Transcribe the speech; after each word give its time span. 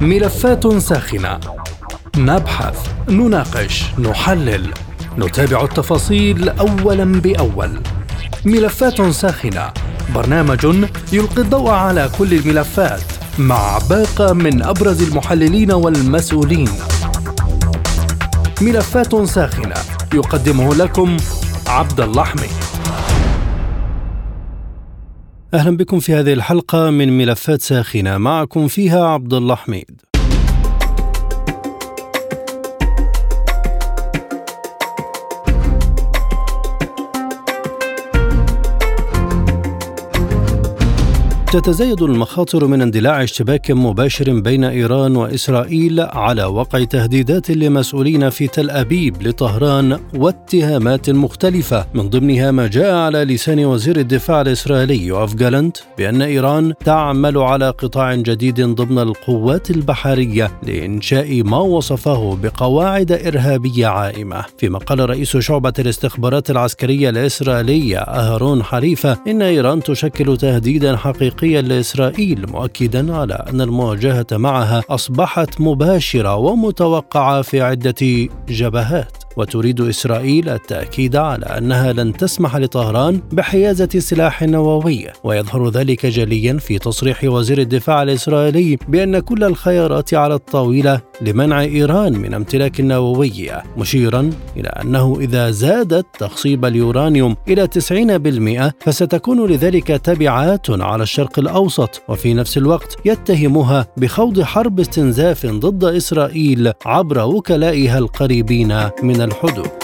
ملفات 0.00 0.66
ساخنة. 0.76 1.40
نبحث 2.16 2.88
نناقش 3.08 3.84
نحلل. 3.98 4.72
نتابع 5.18 5.64
التفاصيل 5.64 6.48
اولا 6.48 7.04
بأول. 7.04 7.80
ملفات 8.44 9.02
ساخنة. 9.02 9.72
برنامج 10.14 10.66
يلقي 11.12 11.42
الضوء 11.42 11.70
على 11.70 12.10
كل 12.18 12.34
الملفات 12.34 13.02
مع 13.38 13.78
باقة 13.90 14.32
من 14.32 14.62
أبرز 14.62 15.02
المحللين 15.02 15.72
والمسؤولين. 15.72 16.68
ملفات 18.60 19.24
ساخنة. 19.24 19.74
يقدمه 20.14 20.74
لكم 20.74 21.16
عبد 21.66 22.00
الله 22.00 22.24
أهلا 25.54 25.76
بكم 25.76 26.00
في 26.00 26.14
هذه 26.14 26.32
الحلقة 26.32 26.90
من 26.90 27.18
ملفات 27.18 27.62
ساخنة 27.62 28.18
معكم 28.18 28.68
فيها 28.68 29.04
عبد 29.06 29.34
الله 29.34 29.54
حميد. 29.54 30.00
تتزايد 41.54 42.02
المخاطر 42.02 42.66
من 42.66 42.82
اندلاع 42.82 43.22
اشتباك 43.22 43.70
مباشر 43.70 44.40
بين 44.40 44.64
إيران 44.64 45.16
وإسرائيل 45.16 46.00
على 46.00 46.44
وقع 46.44 46.84
تهديدات 46.84 47.50
لمسؤولين 47.50 48.30
في 48.30 48.46
تل 48.46 48.70
أبيب 48.70 49.22
لطهران 49.22 49.98
واتهامات 50.14 51.10
مختلفة. 51.10 51.86
من 51.94 52.10
ضمنها 52.10 52.50
ما 52.50 52.66
جاء 52.66 52.94
على 52.94 53.24
لسان 53.24 53.64
وزير 53.64 53.96
الدفاع 53.96 54.40
الإسرائيلي 54.40 55.06
يوف 55.06 55.34
جالنت 55.34 55.76
بأن 55.98 56.22
إيران 56.22 56.74
تعمل 56.84 57.38
على 57.38 57.70
قطاع 57.70 58.14
جديد 58.14 58.60
ضمن 58.60 58.98
القوات 58.98 59.70
البحرية 59.70 60.50
لإنشاء 60.62 61.42
ما 61.42 61.58
وصفه 61.58 62.36
بقواعد 62.42 63.12
إرهابية 63.12 63.86
عائمة. 63.86 64.44
فيما 64.58 64.78
قال 64.78 65.10
رئيس 65.10 65.36
شعبة 65.36 65.72
الاستخبارات 65.78 66.50
العسكرية 66.50 67.10
الإسرائيلية 67.10 67.98
أهرون 67.98 68.62
حريفه 68.62 69.18
إن 69.26 69.42
إيران 69.42 69.82
تشكل 69.82 70.36
تهديدا 70.36 70.96
حقيقيا 70.96 71.43
حقيقيا 71.44 71.62
لإسرائيل 71.62 72.46
مؤكدا 72.52 73.14
على 73.14 73.34
أن 73.34 73.60
المواجهة 73.60 74.26
معها 74.32 74.82
أصبحت 74.90 75.60
مباشرة 75.60 76.36
ومتوقعة 76.36 77.42
في 77.42 77.60
عدة 77.60 78.28
جبهات. 78.48 79.24
وتريد 79.36 79.80
إسرائيل 79.80 80.48
التأكيد 80.48 81.16
على 81.16 81.46
أنها 81.46 81.92
لن 81.92 82.12
تسمح 82.12 82.56
لطهران 82.56 83.20
بحيازة 83.32 83.88
سلاح 83.98 84.42
نووي. 84.42 85.06
ويظهر 85.24 85.68
ذلك 85.68 86.06
جليا 86.06 86.58
في 86.58 86.78
تصريح 86.78 87.24
وزير 87.24 87.58
الدفاع 87.58 88.02
الإسرائيلي 88.02 88.78
بأن 88.88 89.18
كل 89.18 89.44
الخيارات 89.44 90.14
على 90.14 90.34
الطاولة 90.34 91.00
لمنع 91.20 91.60
إيران 91.60 92.12
من 92.12 92.34
امتلاك 92.34 92.80
النووي 92.80 93.50
مشيرا 93.76 94.30
إلى 94.56 94.68
أنه 94.68 95.16
إذا 95.20 95.50
زادت 95.50 96.06
تخصيب 96.18 96.64
اليورانيوم 96.64 97.36
إلى 97.48 97.68
90% 98.80 98.84
فستكون 98.84 99.46
لذلك 99.46 99.86
تبعات 99.86 100.70
على 100.70 101.02
الشرق 101.02 101.38
الأوسط 101.38 102.02
وفي 102.08 102.34
نفس 102.34 102.58
الوقت 102.58 102.96
يتهمها 103.04 103.86
بخوض 103.96 104.40
حرب 104.40 104.80
استنزاف 104.80 105.46
ضد 105.46 105.84
إسرائيل 105.84 106.72
عبر 106.86 107.18
وكلائها 107.18 107.98
القريبين 107.98 108.88
من 109.02 109.20
الحدود. 109.20 109.83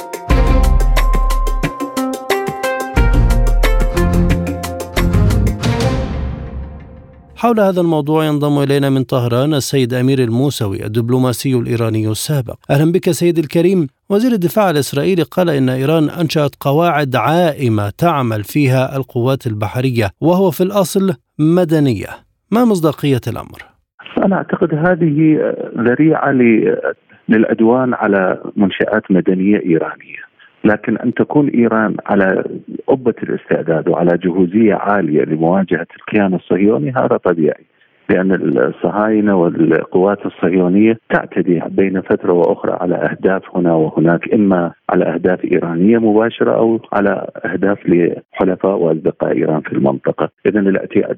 حول 7.40 7.60
هذا 7.60 7.80
الموضوع 7.80 8.24
ينضم 8.24 8.62
إلينا 8.62 8.90
من 8.90 9.02
طهران 9.02 9.54
السيد 9.54 9.94
أمير 9.94 10.18
الموسوي 10.18 10.86
الدبلوماسي 10.86 11.54
الإيراني 11.54 12.08
السابق. 12.08 12.56
أهلا 12.70 12.92
بك 12.92 13.10
سيد 13.10 13.38
الكريم. 13.38 13.86
وزير 14.10 14.32
الدفاع 14.32 14.70
الاسرائيلي 14.70 15.22
قال 15.22 15.50
إن 15.50 15.68
إيران 15.68 16.10
أنشأت 16.10 16.54
قواعد 16.60 17.16
عائمة 17.16 17.90
تعمل 17.98 18.44
فيها 18.44 18.96
القوات 18.96 19.46
البحرية 19.46 20.10
وهو 20.20 20.50
في 20.50 20.62
الأصل 20.62 21.14
مدنية. 21.38 22.08
ما 22.50 22.64
مصداقية 22.64 23.20
الأمر؟ 23.26 23.58
أنا 24.24 24.36
أعتقد 24.36 24.74
هذه 24.74 25.38
ذريعة 25.78 26.32
للعدوان 27.28 27.94
على 27.94 28.42
منشآت 28.56 29.02
مدنية 29.10 29.56
إيرانية 29.56 30.29
لكن 30.64 30.96
أن 30.96 31.14
تكون 31.14 31.48
إيران 31.48 31.96
على 32.06 32.44
قبة 32.86 33.14
الاستعداد 33.22 33.88
وعلى 33.88 34.18
جهوزية 34.18 34.74
عالية 34.74 35.22
لمواجهة 35.22 35.86
الكيان 35.96 36.34
الصهيوني 36.34 36.90
هذا 36.90 37.16
طبيعي. 37.16 37.64
لأن 38.10 38.58
الصهاينة 38.58 39.36
والقوات 39.36 40.26
الصهيونية 40.26 40.98
تعتدي 41.14 41.62
بين 41.68 42.00
فترة 42.00 42.32
وأخرى 42.32 42.78
على 42.80 42.94
أهداف 42.94 43.56
هنا 43.56 43.74
وهناك 43.74 44.34
إما 44.34 44.72
على 44.90 45.04
أهداف 45.04 45.44
إيرانية 45.44 45.98
مباشرة 45.98 46.52
أو 46.56 46.80
على 46.92 47.26
أهداف 47.44 47.78
لحلفاء 47.86 48.76
وأصدقاء 48.76 49.32
إيران 49.32 49.60
في 49.60 49.72
المنطقة. 49.72 50.28
إذا 50.46 50.60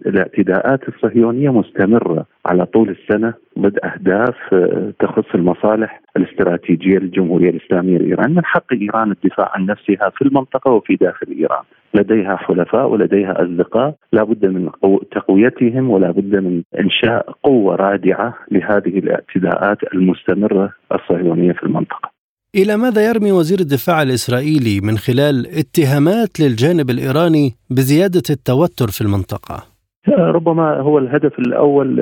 الإعتداءات 0.06 0.88
الصهيونية 0.88 1.50
مستمرة 1.50 2.26
على 2.46 2.66
طول 2.66 2.88
السنة 2.88 3.34
ضد 3.58 3.78
أهداف 3.84 4.36
آه، 4.52 4.92
تخص 5.00 5.34
المصالح 5.34 6.00
الاستراتيجية 6.16 6.98
للجمهورية 6.98 7.50
الإسلامية 7.50 7.98
لإيران 7.98 8.34
من 8.34 8.44
حق 8.44 8.72
إيران 8.72 9.10
الدفاع 9.10 9.52
عن 9.54 9.66
نفسها 9.66 10.10
في 10.16 10.22
المنطقة 10.22 10.70
وفي 10.70 10.96
داخل 10.96 11.26
إيران. 11.38 11.64
لديها 11.94 12.36
حلفاء 12.36 12.88
ولديها 12.88 13.42
أصدقاء 13.42 13.94
لا 14.12 14.24
بد 14.24 14.46
من 14.46 14.70
تقويتهم 15.10 15.90
ولا 15.90 16.10
بد 16.10 16.36
من 16.36 16.62
إنشاء 16.80 17.32
قوة 17.42 17.76
رادعة 17.76 18.34
لهذه 18.50 18.98
الاعتداءات 18.98 19.78
المستمرة 19.94 20.72
الصهيونية 20.92 21.52
في 21.52 21.62
المنطقة 21.62 22.12
إلى 22.54 22.76
ماذا 22.76 23.08
يرمي 23.08 23.32
وزير 23.32 23.58
الدفاع 23.60 24.02
الإسرائيلي 24.02 24.80
من 24.82 24.96
خلال 24.96 25.46
اتهامات 25.46 26.40
للجانب 26.40 26.90
الإيراني 26.90 27.50
بزيادة 27.70 28.22
التوتر 28.30 28.86
في 28.86 29.00
المنطقة؟ 29.00 29.72
ربما 30.08 30.80
هو 30.80 30.98
الهدف 30.98 31.38
الأول 31.38 31.96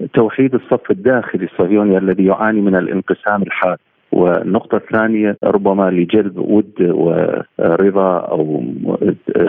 لتوحيد 0.00 0.54
الصف 0.54 0.90
الداخلي 0.90 1.44
الصهيوني 1.44 1.98
الذي 1.98 2.24
يعاني 2.24 2.60
من 2.60 2.74
الانقسام 2.74 3.42
الحاد 3.42 3.78
والنقطة 4.12 4.76
الثانية 4.76 5.36
ربما 5.44 5.90
لجلب 5.90 6.38
ود 6.38 6.72
ورضا 6.80 8.16
أو 8.18 8.62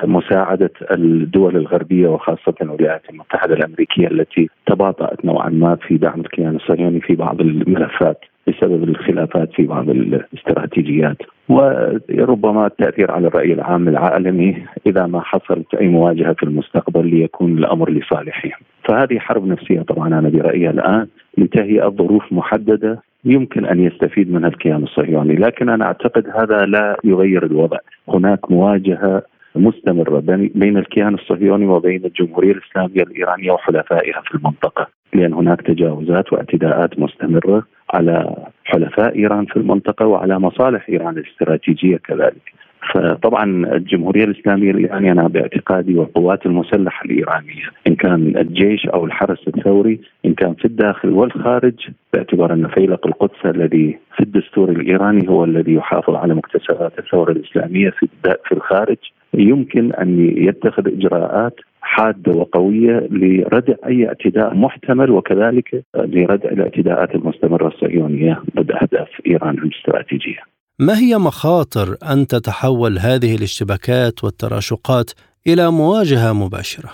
مساعدة 0.04 0.72
الدول 0.92 1.56
الغربية 1.56 2.08
وخاصة 2.08 2.54
الولايات 2.62 3.02
المتحدة 3.10 3.54
الأمريكية 3.54 4.08
التي 4.08 4.50
تباطأت 4.66 5.26
نوعا 5.26 5.50
ما 5.50 5.76
في 5.76 5.98
دعم 5.98 6.20
الكيان 6.20 6.56
الصهيوني 6.56 7.02
في 7.02 7.16
بعض 7.16 7.42
الملفات 7.42 8.20
بسبب 8.48 8.84
الخلافات 8.84 9.54
في 9.54 9.66
بعض 9.66 9.90
الاستراتيجيات 9.90 11.18
وربما 11.50 12.66
التأثير 12.68 13.12
على 13.12 13.28
الرأي 13.28 13.54
العام 13.54 13.88
العالمي 13.88 14.66
إذا 14.88 15.06
ما 15.06 15.22
حصلت 15.22 15.76
أي 15.76 15.88
مواجهة 15.88 16.34
في 16.34 16.44
المستقبل 16.44 17.08
ليكون 17.08 17.58
الأمر 17.58 17.90
لصالحهم. 17.90 18.60
فهذه 18.84 19.20
حرب 19.20 19.48
نفسية 19.48 19.82
طبعا 19.82 20.08
أنا 20.08 20.30
برأيي 20.30 20.70
الآن 20.70 21.08
لتهيئه 21.38 21.90
ظروف 21.90 22.34
محددة 22.34 23.02
يمكن 23.26 23.66
أن 23.66 23.80
يستفيد 23.80 24.32
منها 24.32 24.50
الكيان 24.50 24.84
الصهيوني، 24.84 25.36
لكن 25.36 25.70
أنا 25.70 25.86
أعتقد 25.86 26.28
هذا 26.28 26.66
لا 26.66 26.98
يغير 27.04 27.46
الوضع، 27.46 27.78
هناك 28.08 28.52
مواجهة 28.52 29.24
مستمرة 29.56 30.20
بين 30.56 30.78
الكيان 30.78 31.14
الصهيوني 31.14 31.66
وبين 31.66 32.06
الجمهورية 32.06 32.52
الإسلامية 32.52 33.02
الإيرانية 33.02 33.52
وحلفائها 33.52 34.22
في 34.22 34.36
المنطقة 34.36 34.88
لأن 35.14 35.34
هناك 35.34 35.62
تجاوزات 35.62 36.34
واعتداءات 36.34 37.00
مستمرة 37.00 37.64
على 37.94 38.36
حلفاء 38.66 39.16
إيران 39.16 39.46
في 39.46 39.58
المنطقة 39.58 40.06
وعلى 40.06 40.40
مصالح 40.40 40.90
إيران 40.90 41.18
الاستراتيجية 41.18 41.98
كذلك. 41.98 42.54
فطبعا 42.94 43.44
الجمهورية 43.76 44.24
الإسلامية 44.24 44.72
الإيرانية 44.72 45.12
أنا 45.12 45.28
باعتقادي 45.28 45.96
والقوات 45.96 46.46
المسلحة 46.46 47.06
الإيرانية 47.06 47.64
إن 47.88 47.96
كان 47.96 48.38
الجيش 48.38 48.88
أو 48.88 49.06
الحرس 49.06 49.48
الثوري 49.48 50.00
إن 50.26 50.34
كان 50.34 50.54
في 50.54 50.66
الداخل 50.66 51.10
والخارج 51.10 51.74
باعتبار 52.14 52.54
أن 52.54 52.68
فيلق 52.68 53.08
القدس 53.08 53.46
الذي 53.46 53.98
في 54.16 54.24
الدستور 54.24 54.70
الإيراني 54.70 55.30
هو 55.30 55.44
الذي 55.44 55.74
يحافظ 55.74 56.16
على 56.16 56.36
مكتسبات 56.36 57.00
الثورة 57.00 57.32
الإسلامية 57.32 57.90
في 57.90 58.08
في 58.46 58.52
الخارج 58.52 58.98
يمكن 59.34 59.94
أن 59.94 60.20
يتخذ 60.38 60.88
إجراءات 60.88 61.56
حادة 61.82 62.32
وقوية 62.32 63.08
لردع 63.12 63.74
أي 63.86 64.08
اعتداء 64.08 64.54
محتمل 64.56 65.12
وكذلك 65.12 65.84
لردع 65.96 66.50
الاعتداءات 66.50 67.16
المستمرة 67.16 67.68
الصهيونية 67.68 68.42
ضد 68.56 68.72
أهداف 68.72 69.10
إيران 69.28 69.58
الإستراتيجية. 69.58 70.59
ما 70.82 70.94
هي 70.98 71.18
مخاطر 71.18 71.88
أن 72.12 72.28
تتحول 72.28 72.98
هذه 72.98 73.36
الاشتباكات 73.36 74.24
والتراشقات 74.24 75.12
إلى 75.48 75.72
مواجهة 75.72 76.34
مباشرة؟ 76.34 76.90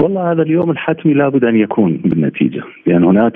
والله 0.00 0.32
هذا 0.32 0.42
اليوم 0.42 0.70
الحتمي 0.70 1.14
لابد 1.14 1.44
أن 1.44 1.56
يكون 1.56 1.96
بالنتيجة، 1.96 2.62
لأن 2.86 3.04
هناك 3.04 3.32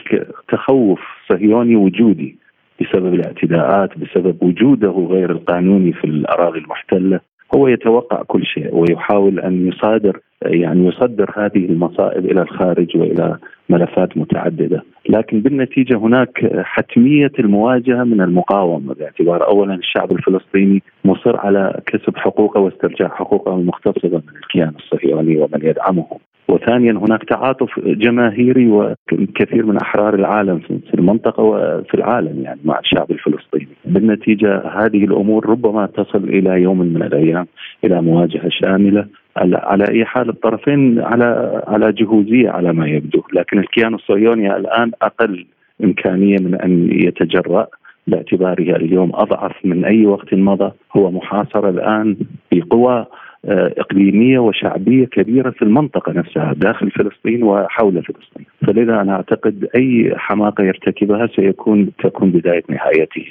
تخوف 0.48 1.00
صهيوني 1.28 1.76
وجودي 1.76 2.38
بسبب 2.80 3.14
الاعتداءات 3.14 3.90
بسبب 3.98 4.42
وجوده 4.42 4.90
غير 4.90 5.30
القانوني 5.30 5.92
في 5.92 6.04
الأراضي 6.04 6.58
المحتلة 6.58 7.20
هو 7.56 7.68
يتوقع 7.68 8.22
كل 8.22 8.46
شيء 8.46 8.74
ويحاول 8.74 9.40
أن 9.40 9.68
يصادر 9.68 10.20
يعني 10.42 10.86
يصدر 10.86 11.30
هذه 11.36 11.64
المصائب 11.64 12.24
إلى 12.26 12.42
الخارج 12.42 12.96
وإلى 12.96 13.36
ملفات 13.70 14.16
متعددة، 14.16 14.82
لكن 15.08 15.40
بالنتيجة 15.40 15.96
هناك 15.96 16.62
حتمية 16.62 17.32
المواجهة 17.38 18.04
من 18.04 18.20
المقاومة 18.20 18.94
باعتبار 18.94 19.46
اولا 19.46 19.74
الشعب 19.74 20.12
الفلسطيني 20.12 20.82
مصر 21.04 21.36
على 21.36 21.80
كسب 21.86 22.16
حقوقه 22.16 22.60
واسترجاع 22.60 23.08
حقوقه 23.08 23.54
المختصه 23.54 24.08
من 24.08 24.36
الكيان 24.42 24.72
الصهيوني 24.78 25.36
ومن 25.36 25.60
يدعمه. 25.62 26.06
وثانيا 26.50 26.92
هناك 26.92 27.24
تعاطف 27.24 27.80
جماهيري 27.80 28.68
وكثير 28.68 29.66
من 29.66 29.76
أحرار 29.76 30.14
العالم 30.14 30.58
في 30.58 30.94
المنطقة 30.94 31.42
وفي 31.42 31.94
العالم 31.94 32.42
يعني 32.42 32.60
مع 32.64 32.78
الشعب 32.78 33.10
الفلسطيني، 33.10 33.68
بالنتيجة 33.84 34.58
هذه 34.58 35.04
الأمور 35.04 35.50
ربما 35.50 35.86
تصل 35.86 36.24
إلى 36.24 36.62
يوم 36.62 36.78
من 36.78 37.02
الأيام 37.02 37.46
إلى 37.84 38.02
مواجهة 38.02 38.48
شاملة 38.48 39.06
على 39.36 39.84
أي 39.88 40.04
حال 40.04 40.28
الطرفين 40.28 41.00
على 41.00 41.62
على 41.66 41.92
جهوزية 41.92 42.50
على 42.50 42.72
ما 42.72 42.86
يبدو، 42.86 43.22
لكن 43.32 43.58
الكيان 43.58 43.94
الصهيوني 43.94 44.56
الآن 44.56 44.90
أقل 45.02 45.46
إمكانية 45.84 46.36
من 46.40 46.54
أن 46.54 46.88
يتجرأ 46.92 47.66
باعتباره 48.06 48.76
اليوم 48.76 49.10
أضعف 49.14 49.52
من 49.64 49.84
أي 49.84 50.06
وقت 50.06 50.34
مضى، 50.34 50.72
هو 50.96 51.10
محاصر 51.10 51.68
الآن 51.68 52.16
بقوى 52.52 53.06
إقليمية 53.44 54.38
وشعبية 54.38 55.04
كبيرة 55.04 55.50
في 55.50 55.62
المنطقة 55.62 56.12
نفسها 56.12 56.52
داخل 56.56 56.90
فلسطين 56.90 57.42
وحول 57.42 57.92
فلسطين، 57.92 58.46
فلذا 58.66 59.00
أنا 59.00 59.12
أعتقد 59.12 59.68
أي 59.74 60.12
حماقة 60.16 60.64
يرتكبها 60.64 61.28
سيكون 61.36 61.90
تكون 62.04 62.30
بداية 62.30 62.62
نهايته. 62.68 63.26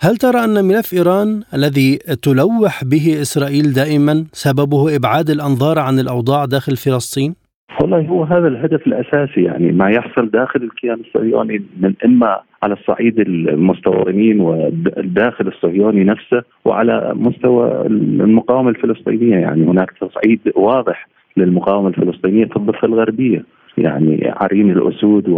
هل 0.00 0.16
ترى 0.16 0.44
أن 0.44 0.64
ملف 0.64 0.92
إيران 0.92 1.42
الذي 1.54 1.98
تلوح 2.22 2.84
به 2.84 3.20
إسرائيل 3.20 3.72
دائما 3.72 4.24
سببه 4.32 4.96
إبعاد 4.96 5.30
الأنظار 5.30 5.78
عن 5.78 5.98
الأوضاع 5.98 6.44
داخل 6.44 6.76
فلسطين؟ 6.76 7.34
والله 7.80 8.00
هو 8.00 8.24
هذا 8.24 8.48
الهدف 8.48 8.86
الأساسي 8.86 9.42
يعني 9.42 9.72
ما 9.72 9.90
يحصل 9.90 10.30
داخل 10.30 10.62
الكيان 10.62 11.00
الصهيوني 11.00 11.62
من 11.80 11.94
إما 12.04 12.40
على 12.62 12.74
الصعيد 12.74 13.20
المستوطنين 13.20 14.40
والداخل 14.40 15.48
الصهيوني 15.48 16.04
نفسه 16.04 16.42
وعلى 16.64 17.12
مستوى 17.14 17.86
المقاومة 17.86 18.70
الفلسطينية 18.70 19.36
يعني 19.36 19.64
هناك 19.66 19.90
تصعيد 20.00 20.40
واضح 20.54 21.08
للمقاومة 21.36 21.88
الفلسطينية 21.88 22.44
في 22.44 22.56
الضفة 22.56 22.86
الغربية. 22.88 23.44
يعني 23.82 24.32
عرين 24.36 24.70
الأسود 24.70 25.28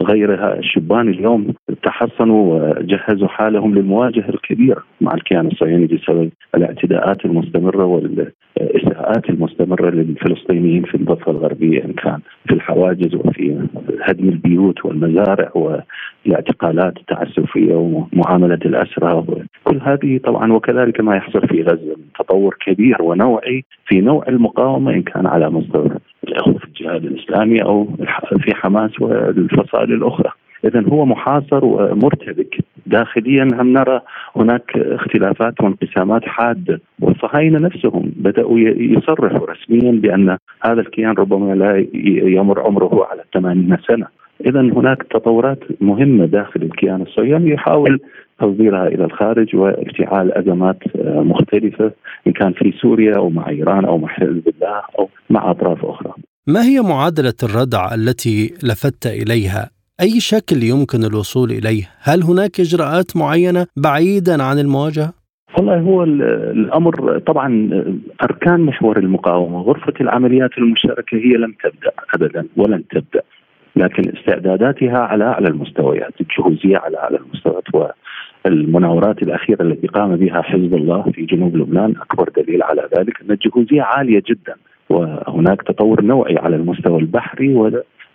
وغيرها 0.00 0.58
الشبان 0.58 1.08
اليوم 1.08 1.54
تحصنوا 1.82 2.72
وجهزوا 2.78 3.28
حالهم 3.28 3.74
للمواجهة 3.74 4.28
الكبيرة 4.28 4.82
مع 5.00 5.14
الكيان 5.14 5.46
الصهيوني 5.46 5.86
بسبب 5.86 6.30
الاعتداءات 6.54 7.24
المستمرة 7.24 7.84
والإساءات 7.84 9.30
المستمرة 9.30 9.90
للفلسطينيين 9.90 10.82
في 10.82 10.94
الضفة 10.94 11.32
الغربية 11.32 11.84
إن 11.84 11.92
كان 11.92 12.18
في 12.48 12.54
الحواجز 12.54 13.14
وفي 13.14 13.66
هدم 14.02 14.28
البيوت 14.28 14.84
والمزارع 14.84 15.52
والاعتقالات 15.54 16.96
التعسفية 16.96 17.74
ومعاملة 17.74 18.60
الأسرى. 18.64 19.24
كل 19.64 19.80
هذه 19.82 20.18
طبعا 20.24 20.52
وكذلك 20.52 21.00
ما 21.00 21.16
يحصل 21.16 21.48
في 21.48 21.62
غزة 21.62 21.96
تطور 22.18 22.56
كبير 22.66 23.02
ونوعي 23.02 23.64
في 23.86 24.00
نوع 24.00 24.24
المقاومة 24.28 24.92
إن 24.92 25.02
كان 25.02 25.26
على 25.26 25.50
مستوى 25.50 25.90
الجهاد 26.88 27.04
الإسلامي 27.04 27.62
أو 27.62 27.88
في 28.40 28.54
حماس 28.54 29.00
والفصائل 29.00 29.92
الأخرى. 29.92 30.30
اذا 30.64 30.84
هو 30.88 31.06
محاصر 31.06 31.64
ومرتبك 31.64 32.58
داخليا 32.86 33.44
هم 33.44 33.72
نرى 33.72 34.00
هناك 34.36 34.76
اختلافات 34.76 35.60
وانقسامات 35.60 36.24
حادة 36.24 36.80
والصهاينة 37.00 37.58
نفسهم 37.58 38.12
بدأوا 38.16 38.58
يصرحوا 38.58 39.46
رسميا 39.46 39.92
بأن 39.92 40.38
هذا 40.64 40.80
الكيان 40.80 41.12
ربما 41.12 41.54
لا 41.54 41.86
يمر 42.28 42.60
عمره 42.60 43.06
على 43.10 43.22
80 43.34 43.76
سنة 43.88 44.06
اذا 44.46 44.60
هناك 44.60 45.02
تطورات 45.02 45.58
مهمة 45.80 46.26
داخل 46.26 46.62
الكيان 46.62 47.02
الصهيوني 47.02 47.50
يحاول 47.50 48.00
تصديرها 48.40 48.88
إلى 48.88 49.04
الخارج 49.04 49.56
وافتعال 49.56 50.38
أزمات 50.38 50.78
مختلفة 51.04 51.92
إن 52.26 52.32
كان 52.32 52.52
في 52.52 52.72
سوريا 52.72 53.16
أو 53.16 53.30
مع 53.30 53.48
إيران 53.48 53.84
أو 53.84 53.98
مع 53.98 54.08
حزب 54.08 54.48
الله 54.48 54.82
أو 54.98 55.08
مع 55.30 55.50
أطراف 55.50 55.84
أخرى. 55.84 56.12
ما 56.54 56.62
هي 56.62 56.80
معادلة 56.80 57.34
الردع 57.42 57.94
التي 57.94 58.54
لفت 58.62 59.06
إليها؟ 59.06 59.70
أي 60.00 60.20
شكل 60.20 60.56
يمكن 60.62 61.04
الوصول 61.04 61.50
إليه؟ 61.50 61.84
هل 62.02 62.22
هناك 62.22 62.60
إجراءات 62.60 63.16
معينة 63.16 63.66
بعيدا 63.76 64.42
عن 64.42 64.58
المواجهة؟ 64.58 65.12
والله 65.58 65.80
هو 65.80 66.04
الأمر 66.04 67.18
طبعا 67.18 67.70
أركان 68.22 68.60
محور 68.60 68.98
المقاومة 68.98 69.60
غرفة 69.60 69.92
العمليات 70.00 70.50
المشتركة 70.58 71.16
هي 71.16 71.32
لم 71.32 71.54
تبدأ 71.64 71.92
ابدا 72.14 72.46
ولن 72.56 72.84
تبدأ 72.88 73.22
لكن 73.76 74.16
استعداداتها 74.16 74.98
على 74.98 75.24
أعلى 75.24 75.48
المستويات 75.48 76.14
الجهوزية 76.20 76.76
على 76.76 76.98
أعلى 76.98 77.18
المستويات 77.18 77.94
والمناورات 78.44 79.22
الأخيرة 79.22 79.62
التي 79.62 79.86
قام 79.86 80.16
بها 80.16 80.42
حزب 80.42 80.74
الله 80.74 81.02
في 81.02 81.24
جنوب 81.24 81.56
لبنان 81.56 81.94
أكبر 82.00 82.28
دليل 82.36 82.62
على 82.62 82.88
ذلك 82.98 83.20
أن 83.22 83.30
الجهوزية 83.30 83.82
عالية 83.82 84.22
جدا 84.28 84.54
وهناك 84.90 85.62
تطور 85.62 86.04
نوعي 86.04 86.38
على 86.38 86.56
المستوى 86.56 87.00
البحري 87.00 87.54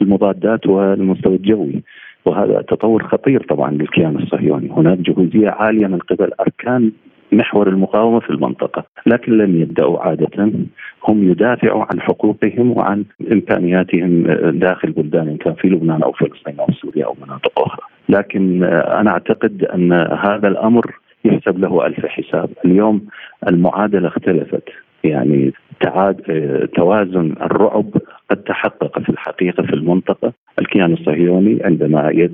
والمضادات 0.01 0.67
والمستوى 0.67 1.35
الجوي. 1.35 1.83
وهذا 2.25 2.61
تطور 2.61 3.03
خطير 3.03 3.43
طبعا 3.49 3.71
للكيان 3.71 4.15
الصهيوني. 4.15 4.69
هناك 4.71 4.97
جهوزية 4.97 5.49
عالية 5.49 5.87
من 5.87 5.97
قبل 5.97 6.29
أركان 6.39 6.91
محور 7.31 7.67
المقاومة 7.67 8.19
في 8.19 8.29
المنطقة، 8.29 8.83
لكن 9.05 9.37
لم 9.37 9.61
يبدأوا 9.61 9.99
عادة. 9.99 10.51
هم 11.07 11.31
يدافعوا 11.31 11.85
عن 11.91 12.01
حقوقهم 12.01 12.77
وعن 12.77 13.03
إمكانياتهم 13.31 14.23
داخل 14.51 14.91
بلدان 14.91 15.27
ان 15.27 15.37
كان 15.37 15.53
في 15.53 15.67
لبنان 15.67 16.03
أو 16.03 16.11
فلسطين 16.11 16.59
أو 16.59 16.67
سوريا 16.81 17.05
أو 17.05 17.15
مناطق 17.25 17.59
أخرى، 17.59 17.85
لكن 18.09 18.63
أنا 18.63 19.11
أعتقد 19.11 19.63
أن 19.63 19.93
هذا 19.93 20.47
الأمر 20.47 20.85
يحسب 21.25 21.59
له 21.59 21.85
ألف 21.85 22.05
حساب. 22.05 22.49
اليوم 22.65 23.01
المعادلة 23.47 24.07
اختلفت. 24.07 24.63
يعني 25.03 25.53
توازن 26.75 27.35
الرعب 27.41 27.89
قد 28.29 28.37
تحقق 28.37 28.99
في 28.99 29.09
الحقيقة 29.09 29.63
في 29.63 29.73
المنطقة. 29.73 30.33
الكيان 30.59 30.93
الصهيوني 30.93 31.59
عندما 31.63 32.29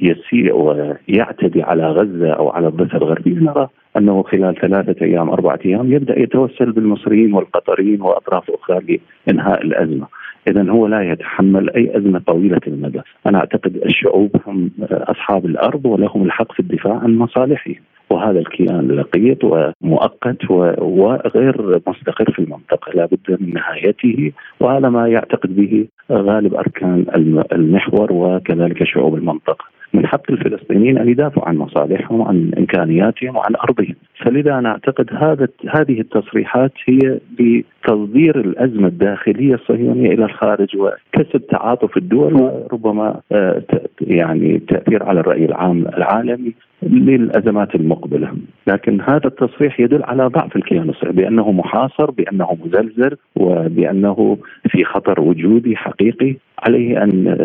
يسيء 0.00 0.54
ويعتدي 0.54 1.62
على 1.62 1.90
غزة 1.90 2.30
أو 2.32 2.50
على 2.50 2.68
الضفة 2.68 2.98
الغربية 2.98 3.38
نرى 3.38 3.68
أنه 3.96 4.22
خلال 4.22 4.54
ثلاثة 4.54 5.06
أيام 5.06 5.30
أربعة 5.30 5.58
أيام 5.66 5.92
يبدأ 5.92 6.18
يتوسل 6.18 6.72
بالمصريين 6.72 7.32
والقطريين 7.32 8.02
وأطراف 8.02 8.50
أخرى 8.50 8.98
لإنهاء 9.26 9.62
الأزمة. 9.62 10.06
إذا 10.48 10.70
هو 10.70 10.86
لا 10.86 11.12
يتحمل 11.12 11.70
أي 11.70 11.96
أزمة 11.96 12.18
طويلة 12.18 12.60
المدى. 12.66 13.00
أنا 13.26 13.38
أعتقد 13.38 13.76
الشعوب 13.76 14.30
هم 14.46 14.70
أصحاب 14.90 15.46
الأرض 15.46 15.86
ولهم 15.86 16.22
الحق 16.22 16.52
في 16.52 16.60
الدفاع 16.60 16.98
عن 16.98 17.18
مصالحهم. 17.18 17.74
وهذا 18.10 18.38
الكيان 18.38 18.88
لقيط 18.88 19.44
ومؤقت 19.44 20.50
وغير 20.80 21.80
مستقر 21.86 22.32
في 22.32 22.38
المنطقة 22.38 22.92
لا 22.94 23.06
بد 23.06 23.36
من 23.40 23.54
نهايته 23.54 24.32
وهذا 24.60 24.88
ما 24.88 25.08
يعتقد 25.08 25.56
به 25.56 25.86
غالب 26.12 26.54
أركان 26.54 27.06
المحور 27.52 28.12
وكذلك 28.12 28.84
شعوب 28.84 29.14
المنطقة. 29.14 29.64
من 29.94 30.06
حق 30.06 30.30
الفلسطينيين 30.30 30.98
أن 30.98 31.08
يدافعوا 31.08 31.48
عن 31.48 31.56
مصالحهم 31.56 32.20
وعن 32.20 32.54
إمكانياتهم 32.58 33.36
وعن 33.36 33.56
أرضهم، 33.56 33.94
فلذا 34.24 34.58
أنا 34.58 34.68
أعتقد 34.68 35.10
هذا 35.12 35.48
هذه 35.68 36.00
التصريحات 36.00 36.72
هي 36.88 37.18
بتصدير 37.38 38.40
الأزمة 38.40 38.88
الداخلية 38.88 39.54
الصهيونية 39.54 40.12
إلى 40.12 40.24
الخارج 40.24 40.76
وكسب 40.76 41.46
تعاطف 41.46 41.96
الدول 41.96 42.34
وربما 42.34 43.20
آه، 43.32 43.62
يعني 44.00 44.58
تأثير 44.58 45.02
على 45.02 45.20
الرأي 45.20 45.44
العام 45.44 45.86
العالمي 45.86 46.52
للأزمات 46.82 47.74
المقبلة، 47.74 48.32
لكن 48.66 49.00
هذا 49.00 49.26
التصريح 49.26 49.80
يدل 49.80 50.02
على 50.04 50.26
ضعف 50.26 50.56
الكيان 50.56 50.88
الصهيوني 50.88 51.16
بأنه 51.16 51.52
محاصر، 51.52 52.10
بأنه 52.10 52.56
مزلزل 52.64 53.16
وبأنه 53.36 54.38
في 54.70 54.84
خطر 54.84 55.20
وجودي 55.20 55.76
حقيقي 55.76 56.36
عليه 56.58 57.02
أن 57.02 57.36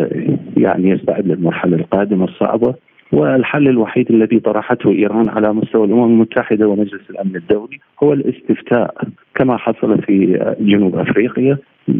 يعني 0.56 0.90
يستعد 0.90 1.26
للمرحلة 1.26 1.76
القادمة 1.76 2.24
الصعبة. 2.24 2.74
والحل 3.12 3.68
الوحيد 3.68 4.10
الذي 4.10 4.40
طرحته 4.40 4.90
إيران 4.90 5.28
على 5.28 5.52
مستوى 5.52 5.84
الأمم 5.84 6.12
المتحدة 6.12 6.68
ومجلس 6.68 7.10
الأمن 7.10 7.36
الدولي 7.36 7.78
هو 8.02 8.12
الاستفتاء 8.12 8.94
كما 9.34 9.56
حصل 9.56 10.02
في 10.02 10.38
جنوب 10.60 10.96
أفريقيا 10.96 11.58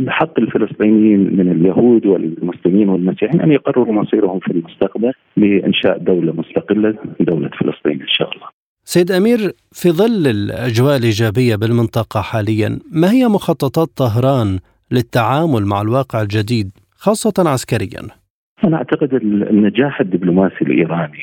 حق 0.09 0.39
الفلسطينيين 0.39 1.37
من 1.37 1.51
اليهود 1.53 2.07
والمسلمين 2.07 2.89
والمسيحيين 2.89 3.41
أن 3.41 3.53
يقرروا 3.53 3.93
مصيرهم 3.93 4.39
في 4.39 4.51
المستقبل 4.51 5.13
بانشاء 5.37 5.99
دولة 5.99 6.33
مستقلة 6.33 6.95
دولة 7.21 7.49
فلسطين 7.49 8.01
إن 8.01 8.09
شاء 8.09 8.31
الله. 8.35 8.47
سيد 8.85 9.11
أمير 9.11 9.39
في 9.73 9.91
ظل 9.91 10.27
الأجواء 10.27 10.97
الإيجابية 10.97 11.57
بالمنطقة 11.57 12.21
حاليا 12.21 12.79
ما 12.93 13.11
هي 13.11 13.29
مخططات 13.29 13.89
طهران 13.97 14.59
للتعامل 14.91 15.67
مع 15.67 15.83
الواقع 15.83 16.23
الجديد 16.23 16.71
خاصة 16.97 17.51
عسكريا 17.51 18.03
أنا 18.65 18.77
أعتقد 18.77 19.15
النجاح 19.15 20.01
الدبلوماسي 20.01 20.57
الإيراني 20.63 21.23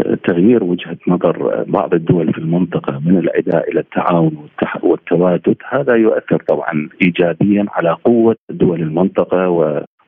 وتغيير 0.00 0.64
وجهة 0.64 0.96
نظر 1.08 1.64
بعض 1.68 1.94
الدول 1.94 2.32
في 2.32 2.38
المنطقة 2.38 3.00
من 3.04 3.18
العداء 3.18 3.70
إلى 3.70 3.80
التعاون 3.80 4.48
والتوادد 4.82 5.56
هذا 5.68 5.94
يؤثر 5.94 6.42
طبعا 6.48 6.88
إيجابيا 7.02 7.66
على 7.68 7.90
قوة 8.04 8.36
دول 8.50 8.80
المنطقة 8.82 9.48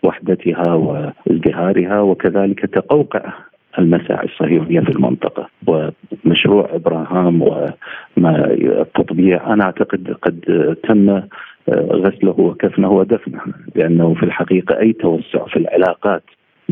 وحدتها 0.03 0.75
وازدهارها 0.75 2.01
وكذلك 2.01 2.61
تقوقع 2.61 3.33
المساعي 3.79 4.27
الصهيونية 4.27 4.81
في 4.81 4.89
المنطقة. 4.89 5.49
ومشروع 5.67 6.69
إبراهام 6.75 7.43
وما 7.43 8.45
التطبيع 8.55 9.53
أنا 9.53 9.65
أعتقد 9.65 10.17
قد 10.23 10.41
تم 10.89 11.23
غسله 11.71 12.35
وكفنه 12.41 12.91
ودفنه 12.91 13.41
لأنه 13.75 14.15
في 14.15 14.23
الحقيقة 14.23 14.79
أي 14.79 14.93
توسع 14.93 15.45
في 15.47 15.57
العلاقات 15.57 16.23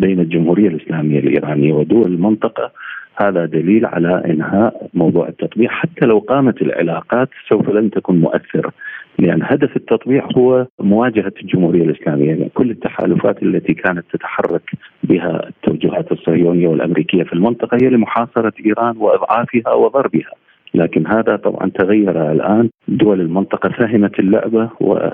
بين 0.01 0.21
الجمهورية 0.21 0.69
الإسلامية 0.69 1.19
الإيرانية 1.19 1.73
ودول 1.73 2.13
المنطقة. 2.13 2.73
هذا 3.21 3.45
دليل 3.45 3.87
على 3.87 4.23
إنهاء 4.27 4.89
موضوع 4.95 5.29
التطبيع. 5.29 5.71
حتى 5.71 6.07
لو 6.07 6.19
قامت 6.19 6.63
العلاقات 6.63 7.29
سوف 7.49 7.69
لن 7.71 7.91
تكون 7.91 8.21
مؤثرة 8.21 8.73
لأن 9.19 9.43
هدف 9.43 9.77
التطبيع 9.77 10.29
هو 10.37 10.67
مواجهة 10.81 11.33
الجمهورية 11.43 11.83
الإسلامية 11.83 12.29
يعني 12.29 12.51
كل 12.55 12.71
التحالفات 12.71 13.43
التي 13.43 13.75
كانت 13.75 14.05
تتحرك 14.13 14.63
بها 15.03 15.49
التوجهات 15.49 16.13
الصهيونية 16.13 16.69
والأمريكية 16.69 17.23
في 17.23 17.33
المنطقة 17.33 17.79
هي 17.83 17.89
لمحاصرة 17.89 18.53
إيران 18.67 18.97
وإضعافها 18.97 19.75
وضربها. 19.75 20.33
لكن 20.75 21.07
هذا 21.07 21.37
طبعا 21.37 21.71
تغير 21.71 22.33
الآن. 22.33 22.71
دول 22.89 23.21
المنطقة 23.21 23.69
فهمت 23.69 24.19
اللعبة 24.19 24.71
و 24.81 25.09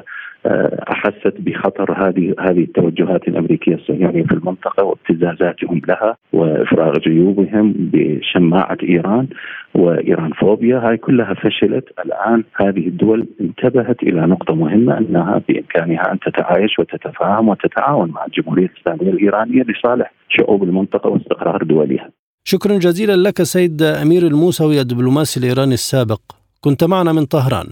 أحست 0.47 1.35
بخطر 1.39 1.93
هذه 1.93 2.35
هذه 2.41 2.63
التوجهات 2.63 3.29
الأمريكية 3.29 3.75
الصهيونية 3.75 4.23
في 4.23 4.33
المنطقة 4.33 4.85
وابتزازاتهم 4.85 5.81
لها 5.89 6.17
وإفراغ 6.33 6.99
جيوبهم 6.99 7.75
بشماعة 7.77 8.79
إيران 8.83 9.27
وإيران 9.75 10.31
فوبيا 10.33 10.79
هاي 10.79 10.97
كلها 10.97 11.35
فشلت 11.35 11.85
الآن 12.05 12.45
هذه 12.61 12.89
الدول 12.89 13.27
انتبهت 13.41 14.03
إلى 14.03 14.21
نقطة 14.21 14.55
مهمة 14.55 14.99
أنها 14.99 15.43
بإمكانها 15.49 16.13
أن 16.13 16.19
تتعايش 16.19 16.79
وتتفاهم 16.79 17.49
وتتعاون 17.49 18.11
مع 18.11 18.25
الجمهورية 18.25 18.67
الإسلامية 18.67 19.13
الإيرانية 19.13 19.63
لصالح 19.63 20.13
شعوب 20.29 20.63
المنطقة 20.63 21.11
واستقرار 21.11 21.63
دولها. 21.63 22.11
شكرا 22.45 22.79
جزيلا 22.79 23.17
لك 23.29 23.43
سيد 23.43 23.83
أمير 23.83 24.23
الموسوي 24.23 24.81
الدبلوماسي 24.81 25.41
الإيراني 25.41 25.75
السابق 25.75 26.21
كنت 26.61 26.85
معنا 26.85 27.13
من 27.13 27.25
طهران. 27.25 27.67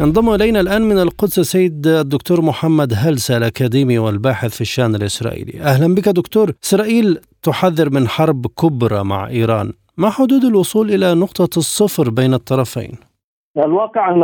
ينضم 0.00 0.34
إلينا 0.34 0.60
الآن 0.60 0.82
من 0.82 0.98
القدس 0.98 1.38
السيد 1.38 1.86
الدكتور 1.86 2.40
محمد 2.40 2.92
هلسة 2.96 3.36
الأكاديمي 3.36 3.98
والباحث 3.98 4.54
في 4.54 4.60
الشأن 4.60 4.94
الإسرائيلي. 4.94 5.60
أهلا 5.60 5.94
بك 5.94 6.08
دكتور. 6.08 6.52
إسرائيل 6.64 7.18
تحذر 7.42 7.90
من 7.90 8.08
حرب 8.08 8.46
كبرى 8.46 9.04
مع 9.04 9.28
إيران. 9.28 9.72
ما 9.96 10.10
حدود 10.10 10.44
الوصول 10.44 10.94
إلى 10.94 11.14
نقطة 11.14 11.58
الصفر 11.58 12.10
بين 12.10 12.34
الطرفين؟ 12.34 13.07
الواقع 13.56 14.10
أن 14.10 14.22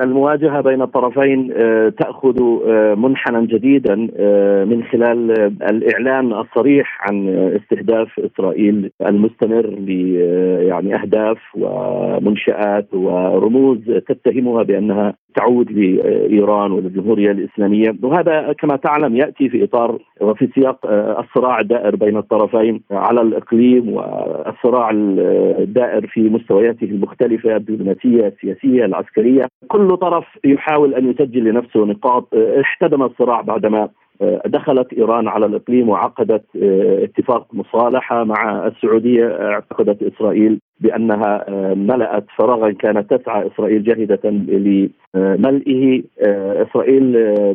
المواجهة 0.00 0.60
بين 0.60 0.82
الطرفين 0.82 1.52
آه، 1.56 1.88
تأخذ 1.88 2.36
آه، 2.68 2.94
منحنى 2.94 3.46
جديدا 3.46 4.08
آه، 4.16 4.64
من 4.64 4.84
خلال 4.84 5.30
الإعلان 5.62 6.32
الصريح 6.32 6.98
عن 7.08 7.28
استهداف 7.28 8.20
إسرائيل 8.20 8.90
المستمر 9.06 9.66
ل 9.66 9.90
يعني 10.68 10.94
أهداف 10.94 11.38
ومنشآت 11.54 12.94
ورموز 12.94 13.78
تتهمها 14.08 14.62
بأنها 14.62 15.14
تعود 15.34 15.72
لإيران 15.72 16.72
وللجمهورية 16.72 17.30
الإسلامية. 17.30 17.94
وهذا 18.02 18.52
كما 18.52 18.76
تعلم 18.76 19.16
يأتي 19.16 19.48
في 19.48 19.64
إطار 19.64 19.98
وفي 20.20 20.48
سياق 20.54 20.86
الصراع 21.18 21.60
الدائر 21.60 21.96
بين 21.96 22.16
الطرفين 22.16 22.80
على 22.90 23.20
الإقليم 23.20 23.92
والصراع 23.92 24.90
الدائر 24.90 26.06
في 26.06 26.20
مستوياته 26.20 26.84
المختلفة 26.84 27.56
الدبلوماسية 27.56 28.26
السياسية 28.26 28.84
العسكرية. 28.84 29.46
كل 29.68 29.96
طرف 29.96 30.24
يحاول 30.44 30.94
أن 30.94 31.10
يسجل 31.10 31.44
لنفسه 31.44 31.84
نقاط 31.84 32.34
احتدم 32.34 33.02
الصراع 33.02 33.40
بعدما 33.40 33.88
دخلت 34.46 34.92
إيران 34.92 35.28
على 35.28 35.46
الإقليم 35.46 35.88
وعقدت 35.88 36.44
اتفاق 37.02 37.46
مصالحة 37.52 38.24
مع 38.24 38.66
السعودية 38.66 39.26
اعتقدت 39.26 40.02
إسرائيل. 40.02 40.60
بأنها 40.80 41.44
ملأت 41.74 42.24
فراغا 42.36 42.70
كانت 42.70 43.14
تسعى 43.14 43.46
إسرائيل 43.46 43.84
جاهدة 43.84 44.30
لملئه 45.14 46.02
إسرائيل 46.62 47.02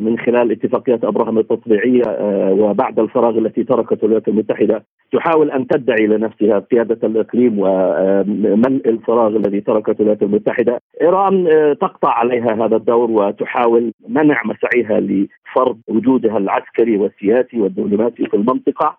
من 0.00 0.18
خلال 0.18 0.52
اتفاقيات 0.52 1.04
أبراهام 1.04 1.38
التطبيعية 1.38 2.02
وبعد 2.50 2.98
الفراغ 2.98 3.38
التي 3.38 3.64
تركته 3.64 4.04
الولايات 4.04 4.28
المتحدة 4.28 4.82
تحاول 5.12 5.50
أن 5.50 5.66
تدعي 5.66 6.06
لنفسها 6.06 6.58
قيادة 6.58 7.08
الإقليم 7.08 7.58
وملء 7.58 8.88
الفراغ 8.88 9.36
الذي 9.36 9.60
تركته 9.60 10.00
الولايات 10.00 10.22
المتحدة، 10.22 10.80
إيران 11.02 11.46
تقطع 11.80 12.10
عليها 12.10 12.66
هذا 12.66 12.76
الدور 12.76 13.10
وتحاول 13.10 13.92
منع 14.08 14.42
مساعيها 14.44 15.00
لفرض 15.00 15.78
وجودها 15.88 16.38
العسكري 16.38 16.96
والسياسي 16.96 17.60
والدبلوماسي 17.60 18.26
في 18.26 18.34
المنطقة، 18.34 18.96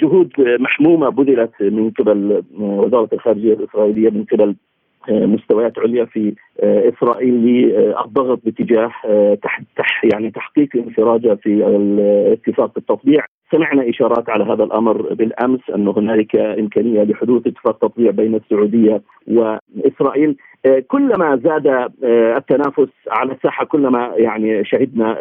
جهود 0.00 0.32
محمومة 0.38 1.08
بذلت 1.08 1.50
من 1.60 1.90
قبل 1.90 2.42
وزارة 2.60 3.08
الخارجية 3.12 3.54
الاسرائيليه 3.68 4.10
من 4.10 4.24
قبل 4.24 4.54
مستويات 5.08 5.78
عليا 5.78 6.04
في 6.04 6.34
إسرائيل 6.62 7.34
للضغط 7.34 8.40
باتجاه 8.44 8.92
تح 9.76 10.04
يعني 10.04 10.30
تحقيق 10.30 10.68
انفراجه 10.76 11.34
في 11.34 11.64
اتفاق 12.32 12.72
التطبيع. 12.76 13.24
سمعنا 13.52 13.88
إشارات 13.90 14.30
على 14.30 14.44
هذا 14.44 14.64
الأمر 14.64 15.14
بالأمس 15.14 15.60
انه 15.74 15.94
هنالك 15.96 16.36
إمكانية 16.36 17.02
لحدوث 17.02 17.46
اتفاق 17.46 17.78
تطبيع 17.78 18.10
بين 18.10 18.34
السعودية 18.34 19.02
وإسرائيل. 19.26 20.36
كلما 20.88 21.36
زاد 21.44 21.90
التنافس 22.36 22.88
على 23.10 23.32
الساحة 23.32 23.64
كلما 23.64 24.12
يعني 24.16 24.64
شهدنا 24.64 25.16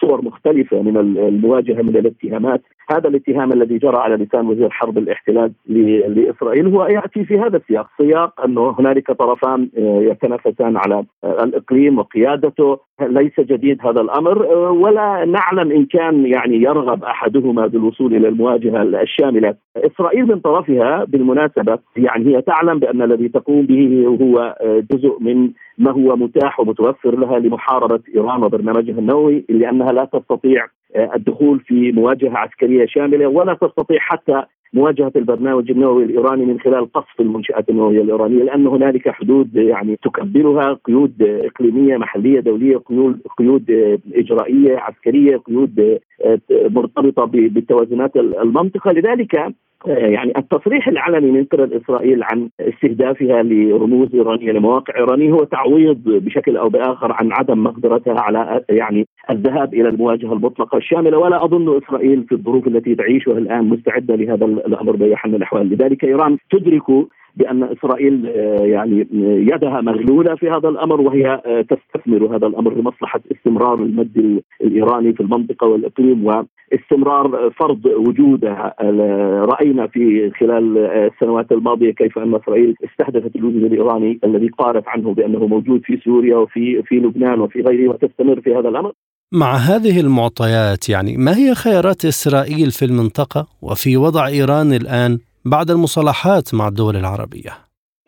صور 0.00 0.24
مختلفة 0.24 0.82
من 0.82 0.96
المواجهة 0.96 1.82
من 1.82 1.96
الاتهامات 1.96 2.62
هذا 2.90 3.08
الاتهام 3.08 3.52
الذي 3.52 3.78
جرى 3.78 3.96
على 3.96 4.14
لسان 4.14 4.46
وزير 4.46 4.70
حرب 4.70 4.98
الاحتلال 4.98 5.52
لإسرائيل 5.66 6.66
هو 6.66 6.86
يأتي 6.86 7.24
في 7.24 7.38
هذا 7.38 7.56
السياق. 7.56 7.86
سياق 7.98 8.40
أنه 8.44 8.74
هنالك 8.78 9.10
طرفان 9.10 9.68
يتنافسان 9.76 10.76
على 10.76 11.04
الإقليم 11.24 11.98
وقيادته. 11.98 12.78
ليس 13.00 13.40
جديد 13.40 13.78
هذا 13.86 14.00
الأمر 14.00 14.42
ولا 14.54 15.24
نعلم 15.24 15.72
إن 15.72 15.84
كان 15.84 16.26
يعني 16.26 16.62
يرغب 16.62 17.04
أحدهما 17.04 17.66
بالوصول 17.66 18.14
إلى 18.14 18.28
المواجهة 18.28 18.82
الشاملة. 18.82 19.54
إسرائيل 19.76 20.26
من 20.26 20.40
طرفها 20.40 21.04
بالمناسبة 21.04 21.78
يعني 21.96 22.36
هي 22.36 22.42
تعلم 22.42 22.78
بأن 22.78 23.02
الذي 23.02 23.28
تقوم 23.28 23.66
به 23.66 24.16
هو 24.20 24.51
جزء 24.92 25.16
من 25.20 25.50
ما 25.78 25.90
هو 25.90 26.16
متاح 26.16 26.60
ومتوفر 26.60 27.18
لها 27.18 27.38
لمحاربة 27.38 28.00
إيران 28.14 28.42
وبرنامجها 28.42 28.98
النووي 28.98 29.44
لانها 29.48 29.92
لا 29.92 30.04
تستطيع 30.04 30.66
الدخول 31.14 31.60
في 31.60 31.92
مواجهة 31.92 32.36
عسكرية 32.38 32.86
شاملة 32.86 33.26
ولا 33.26 33.54
تستطيع 33.54 33.98
حتى 33.98 34.42
مواجهة 34.74 35.12
البرنامج 35.16 35.70
النووي 35.70 36.04
الإيراني 36.04 36.44
من 36.44 36.60
خلال 36.60 36.92
قصف 36.92 37.20
المنشآت 37.20 37.68
النووية 37.70 38.00
الإيرانية 38.02 38.42
لأن 38.44 38.66
هنالك 38.66 39.08
حدود 39.08 39.56
يعني 39.56 39.96
تكبرها 39.96 40.78
قيود 40.84 41.22
إقليمية 41.22 41.96
محلية 41.96 42.40
دولية 42.40 42.76
قيود 42.76 43.20
قيود 43.38 43.70
إجرائية 44.14 44.76
عسكرية 44.76 45.36
قيود 45.36 45.98
مرتبطة 46.50 47.24
بالتوازنات 47.24 48.16
المنطقة. 48.16 48.92
لذلك 48.92 49.54
يعني 49.86 50.32
التصريح 50.36 50.88
العلني 50.88 51.30
من 51.30 51.44
قبل 51.44 51.72
إسرائيل 51.72 52.22
عن 52.22 52.48
استهدافها 52.60 53.42
لرموز 53.42 54.14
إيرانية 54.14 54.52
لمواقع 54.52 54.96
إيرانية 54.96 55.32
هو 55.32 55.44
تعويض 55.44 56.02
بشكل 56.04 56.56
أو 56.56 56.68
بآخر 56.68 57.12
عن 57.12 57.32
عدم 57.32 57.62
مقدرتها 57.62 58.20
على 58.20 58.64
يعني 58.68 59.06
الذهاب 59.30 59.74
إلى 59.74 59.88
المواجهة 59.88 60.32
المطلقة 60.32 60.78
الشاملة 60.78 61.18
ولا 61.18 61.44
أظن 61.44 61.76
إسرائيل 61.76 62.24
في 62.28 62.32
الظروف 62.32 62.66
التي 62.66 62.94
تعيشها 62.94 63.38
الآن 63.38 63.64
مستعدة 63.64 64.14
لهذا 64.14 64.44
الأمر 64.44 64.96
باي 64.96 65.16
حال 65.16 65.30
من 65.30 65.36
الأحوال، 65.36 65.68
لذلك 65.68 66.04
إيران 66.04 66.38
تدرك 66.50 66.82
بأن 67.36 67.62
إسرائيل 67.62 68.24
يعني 68.60 69.06
يدها 69.52 69.80
مغلولة 69.80 70.34
في 70.34 70.50
هذا 70.50 70.68
الأمر 70.68 71.00
وهي 71.00 71.40
تستثمر 71.70 72.36
هذا 72.36 72.46
الأمر 72.46 72.74
لمصلحة 72.74 73.20
استمرار 73.32 73.74
المد 73.74 74.42
الإيراني 74.60 75.12
في 75.12 75.20
المنطقة 75.20 75.66
والإقليم 75.66 76.24
واستمرار 76.26 77.50
فرض 77.60 77.86
وجودها. 77.86 78.74
رأينا 79.44 79.86
في 79.86 80.30
خلال 80.40 80.78
السنوات 80.78 81.52
الماضية 81.52 81.90
كيف 81.90 82.18
أن 82.18 82.34
إسرائيل 82.34 82.74
استهدفت 82.84 83.36
الوجود 83.36 83.62
الإيراني 83.64 84.18
الذي 84.24 84.48
قالت 84.48 84.88
عنه 84.88 85.14
بأنه 85.14 85.46
موجود 85.46 85.80
في 85.84 85.98
سوريا 86.04 86.36
وفي 86.36 86.82
في 86.82 86.94
لبنان 86.94 87.40
وفي 87.40 87.60
غيره 87.60 87.90
وتستمر 87.90 88.40
في 88.40 88.54
هذا 88.54 88.68
الأمر. 88.68 88.92
مع 89.32 89.54
هذه 89.54 90.00
المعطيات 90.00 90.88
يعني 90.88 91.16
ما 91.16 91.36
هي 91.36 91.54
خيارات 91.54 92.04
إسرائيل 92.04 92.70
في 92.70 92.84
المنطقة 92.84 93.46
وفي 93.62 93.96
وضع 93.96 94.26
إيران 94.26 94.72
الآن؟ 94.72 95.18
بعد 95.44 95.70
المصالحات 95.70 96.54
مع 96.54 96.68
الدول 96.68 96.96
العربية؟ 96.96 97.50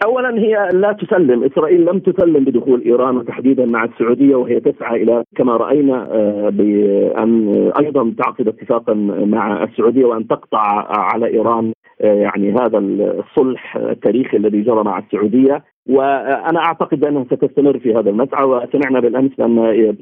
اولا 0.05 0.39
هي 0.39 0.69
لا 0.73 0.93
تسلم، 0.93 1.45
إسرائيل 1.45 1.85
لم 1.85 1.99
تسلم 1.99 2.45
بدخول 2.45 2.83
إيران 2.83 3.17
وتحديدا 3.17 3.67
مع 3.67 3.85
السعودية 3.85 4.37
وهي 4.37 4.61
تسعى 4.61 5.03
إلى 5.03 5.25
كما 5.37 5.57
رأينا 5.57 6.09
بأن 6.51 7.73
أيضا 7.81 8.15
تعقد 8.19 8.49
اتفاقا 8.49 8.95
مع 9.27 9.65
السعودية 9.65 10.05
وأن 10.05 10.27
تقطع 10.27 10.87
على 10.91 11.27
إيران 11.27 11.73
يعني 12.01 12.53
هذا 12.53 12.79
الصلح 12.79 13.77
التاريخي 13.77 14.37
الذي 14.37 14.63
جرى 14.63 14.85
مع 14.85 14.99
السعودية 14.99 15.65
وأنا 15.89 16.59
أعتقد 16.59 17.01
بانها 17.01 17.25
ستستمر 17.25 17.79
في 17.79 17.95
هذا 17.95 18.11
المسعى 18.11 18.45
وسمعنا 18.45 19.01
بالأمس 19.01 19.31
بان 19.39 19.59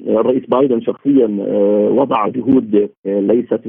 الرئيس 0.08 0.42
بايدن 0.48 0.80
شخصيا 0.80 1.38
آه، 1.40 1.88
وضع 1.90 2.28
جهود 2.28 2.90
آه، 3.06 3.20
ليست 3.20 3.60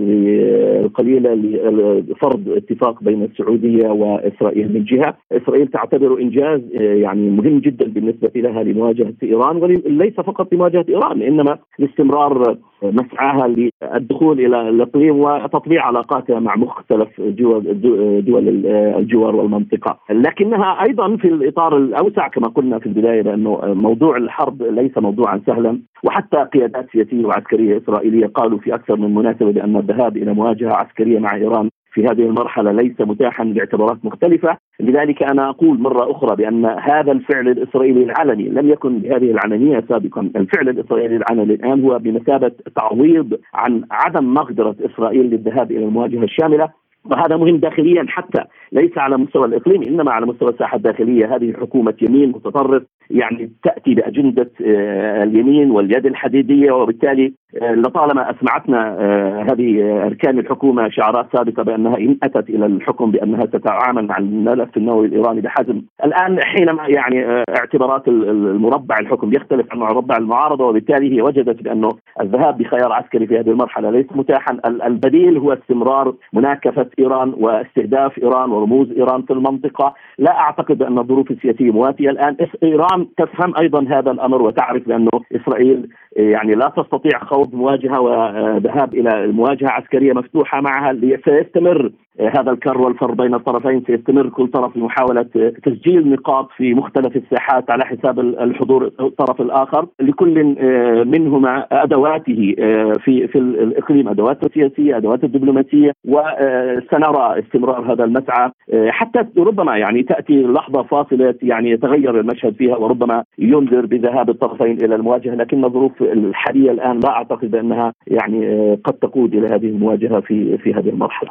قليلة 0.96 1.34
لفرض 1.34 2.50
اتفاق 2.50 3.04
بين 3.04 3.24
السعودية 3.24 3.88
وإسرائيل 3.88 4.74
من 4.74 4.84
جهة، 4.84 5.18
إسرائيل 5.32 5.68
تعتبر 5.68 6.20
إنجاز 6.22 6.62
يعني 6.74 7.30
مهم 7.30 7.60
جدا 7.60 7.88
بالنسبة 7.88 8.32
لها 8.36 8.64
لمواجهة 8.64 9.14
إيران 9.24 9.58
وليس 9.58 10.14
فقط 10.14 10.54
لمواجهة 10.54 10.86
إيران 10.90 11.22
إنما 11.22 11.58
لاستمرار 11.80 12.58
مسعاها 12.84 13.48
للدخول 13.48 14.40
إلى 14.40 14.70
الإقليم 14.70 15.20
وتطبيع 15.20 15.86
علاقاتها 15.86 16.40
مع 16.40 16.56
مختلف 16.56 17.22
دول 17.22 18.66
الجوار 19.00 19.36
والمنطقة، 19.36 19.98
لكنها 20.10 20.84
أيضا 20.84 21.18
في 21.18 21.28
الإطار 21.28 21.78
الأوسع 21.78 22.28
كما 22.28 22.48
قلنا 22.48 22.80
في 22.80 22.86
البداية 22.86 23.22
بانه 23.22 23.60
موضوع 23.64 24.18
الحرب 24.18 24.62
ليس 24.64 24.98
موضوعا 24.98 25.42
سهلا 25.48 25.80
وحتى 26.04 26.38
قيادات 26.38 26.90
سياسية 26.92 27.26
وعسكرية 27.26 27.78
إسرائيلية 27.78 28.28
قالوا 28.28 28.60
في 28.60 28.76
أكثر 28.76 28.96
من 28.96 29.16
مناسبة 29.16 29.52
بأن 29.52 29.76
الذهاب 29.78 30.18
إلى 30.18 30.34
مواجهة 30.34 30.74
عسكرية 30.74 31.20
مع 31.20 31.36
إيران 31.36 31.70
في 31.94 32.06
هذه 32.06 32.26
المرحلة 32.26 32.72
ليس 32.72 33.02
متاحا 33.02 33.44
لاعتبارات 33.44 34.06
مختلفة، 34.06 34.58
لذلك 34.80 35.24
أنا 35.24 35.50
أقول 35.50 35.80
مرة 35.80 36.12
أخرى 36.12 36.36
بأن 36.36 36.66
هذا 36.66 37.12
الفعل 37.12 37.48
الإسرائيلي 37.48 38.04
العلني 38.04 38.50
لم 38.50 38.70
يكن 38.70 39.00
بهذه 39.00 39.32
العلنيه 39.32 39.84
سابقا، 39.90 40.22
الفعل 40.36 40.70
الإسرائيلي 40.70 41.16
العلني 41.16 41.54
الآن 41.54 41.84
هو 41.84 42.00
بمثابة 42.00 42.52
تعويض 42.76 43.40
عن 43.54 43.84
عدم 43.92 44.34
مقدره 44.34 44.76
إسرائيل 44.86 45.26
للذهاب 45.26 45.72
إلى 45.72 45.86
المواجهة 45.86 46.24
الشاملة. 46.24 46.70
وهذا 47.12 47.38
مهم 47.38 47.58
داخليا 47.58 48.06
حتى 48.08 48.44
ليس 48.74 48.98
على 48.98 49.18
مستوى 49.18 49.46
الإقليم 49.46 49.84
إنما 49.84 50.12
على 50.12 50.26
مستوى 50.26 50.50
الساحة 50.50 50.78
الداخلية. 50.78 51.36
هذه 51.36 51.54
حكومة 51.54 51.94
يمين 52.02 52.30
متطرف 52.30 52.84
يعني 53.10 53.52
تأتي 53.64 53.94
بأجندة 53.94 54.52
آه، 54.66 55.24
اليمين 55.24 55.72
واليد 55.72 56.06
الحديدية 56.06 56.72
وبالتالي 56.72 57.34
آه، 57.62 57.74
لطالما 57.74 58.32
أسمعتنا 58.32 58.98
آه، 59.00 59.46
هذه 59.52 60.02
أركان 60.06 60.40
الحكومة 60.40 60.90
شعارات 60.90 61.26
سابقة 61.36 61.64
بأنها 61.64 61.98
إن 61.98 62.18
أتت 62.24 62.50
إلى 62.50 62.66
الحكم 62.66 63.12
بأنها 63.12 63.46
تتعامل 63.46 64.08
مع 64.08 64.18
الملف 64.18 64.78
النووي 64.78 65.08
الإيراني 65.08 65.42
بحزم، 65.42 65.82
الآن 66.06 66.44
حينما 66.44 66.88
يعني 66.88 67.44
اعتبارات 67.58 68.08
المربع 68.08 69.00
الحكم 69.00 69.34
يختلف 69.34 69.68
عن 69.72 69.80
مربع 69.80 70.18
المعارضة 70.18 70.66
وبالتالي 70.66 71.16
هي 71.16 71.22
وجدت 71.22 71.64
بأنه 71.64 71.90
الذهاب 72.22 72.58
بخيار 72.58 72.92
عسكري 72.94 73.28
في 73.28 73.40
هذه 73.40 73.50
المرحلة 73.50 73.90
ليس 73.90 74.06
متاحا، 74.16 74.60
البديل 74.66 75.38
هو 75.38 75.54
استمرار 75.54 76.14
مناكفة 76.34 76.88
إيران 77.00 77.34
واستهداف 77.38 78.18
إيران 78.24 78.52
ورموز 78.64 78.92
إيران 78.92 79.22
في 79.22 79.34
المنطقة، 79.34 79.94
لا 80.18 80.40
أعتقد 80.40 80.82
أن 80.82 81.00
الظروف 81.00 81.32
السياسية 81.32 81.72
مواتية 81.72 82.10
الآن. 82.10 82.38
إيران 82.64 83.08
تفهم 83.18 83.54
أيضا 83.58 83.86
هذا 83.90 84.12
الأمر 84.12 84.42
وتعرف 84.42 84.88
بانه 84.88 85.12
إسرائيل 85.36 85.90
يعني 86.16 86.56
لا 86.56 86.74
تستطيع 86.78 87.20
خوض 87.20 87.56
مواجهة 87.56 88.02
وذهاب 88.02 88.94
إلى 88.94 89.24
المواجهه 89.24 89.70
عسكرية 89.70 90.14
مفتوحة 90.14 90.62
معها 90.62 90.98
سيستمر 91.26 91.92
هذا 92.20 92.52
الكر 92.52 92.82
والفر 92.82 93.12
بين 93.12 93.34
الطرفين 93.34 93.84
سيستمر 93.88 94.30
كل 94.30 94.48
طرف 94.48 94.74
في 94.74 94.80
محاولة 94.80 95.26
تسجيل 95.64 96.10
نقاط 96.10 96.50
في 96.58 96.74
مختلف 96.74 97.16
الساحات 97.16 97.72
على 97.72 97.86
حساب 97.86 98.20
الحضور 98.20 98.92
الطرف 99.00 99.42
الآخر. 99.42 99.88
لكل 100.00 100.56
آه، 100.60 101.04
منهما 101.04 101.68
أدواته 101.72 102.56
آه، 102.60 102.94
في 103.04 103.28
في 103.28 103.38
الإقليم 103.40 104.10
أدواته 104.10 104.46
السياسية 104.46 104.98
أدواته 104.98 105.26
الدبلوماسية 105.26 105.92
وسنرى 106.06 107.40
استمرار 107.40 107.94
هذا 107.94 108.04
المسعى 108.04 108.52
آه، 108.74 108.90
حتى 108.90 109.26
ربما 109.38 109.78
يعني 109.78 110.04
تأتي 110.04 110.42
لحظة 110.42 110.84
فاصلة 110.84 111.36
يعني 111.42 111.70
يتغير 111.70 112.20
المشهد 112.20 112.56
فيها 112.56 112.78
وربما 112.78 113.24
ينذر 113.40 113.86
بذهاب 113.86 114.30
الطرفين 114.30 114.78
إلى 114.84 114.96
المواجهة 114.96 115.36
لكن 115.36 115.66
الظروف 115.66 116.03
الحالية 116.12 116.72
الآن 116.72 117.00
لا 117.00 117.10
أعتقد 117.10 117.52
بأنها 117.52 117.94
يعني 118.08 118.74
قد 118.76 118.94
تقود 118.94 119.34
إلى 119.36 119.48
هذه 119.48 119.66
المواجهة 119.66 120.20
في 120.20 120.58
في 120.58 120.74
هذه 120.74 120.90
المرحلة 120.90 121.30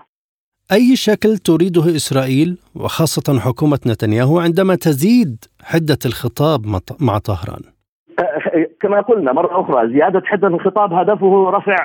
أي 0.72 0.96
شكل 0.96 1.38
تريده 1.38 1.96
إسرائيل 1.96 2.58
وخاصة 2.74 3.38
حكومة 3.40 3.80
نتنياهو 3.86 4.38
عندما 4.38 4.74
تزيد 4.74 5.44
حدة 5.62 5.98
الخطاب 6.06 6.66
مع 7.00 7.18
طهران؟ 7.18 7.62
كما 8.80 9.00
قلنا 9.00 9.32
مرة 9.32 9.60
أخرى 9.60 9.88
زيادة 9.88 10.22
حدة 10.24 10.48
الخطاب 10.48 10.92
هدفه 10.92 11.50
رفع 11.50 11.76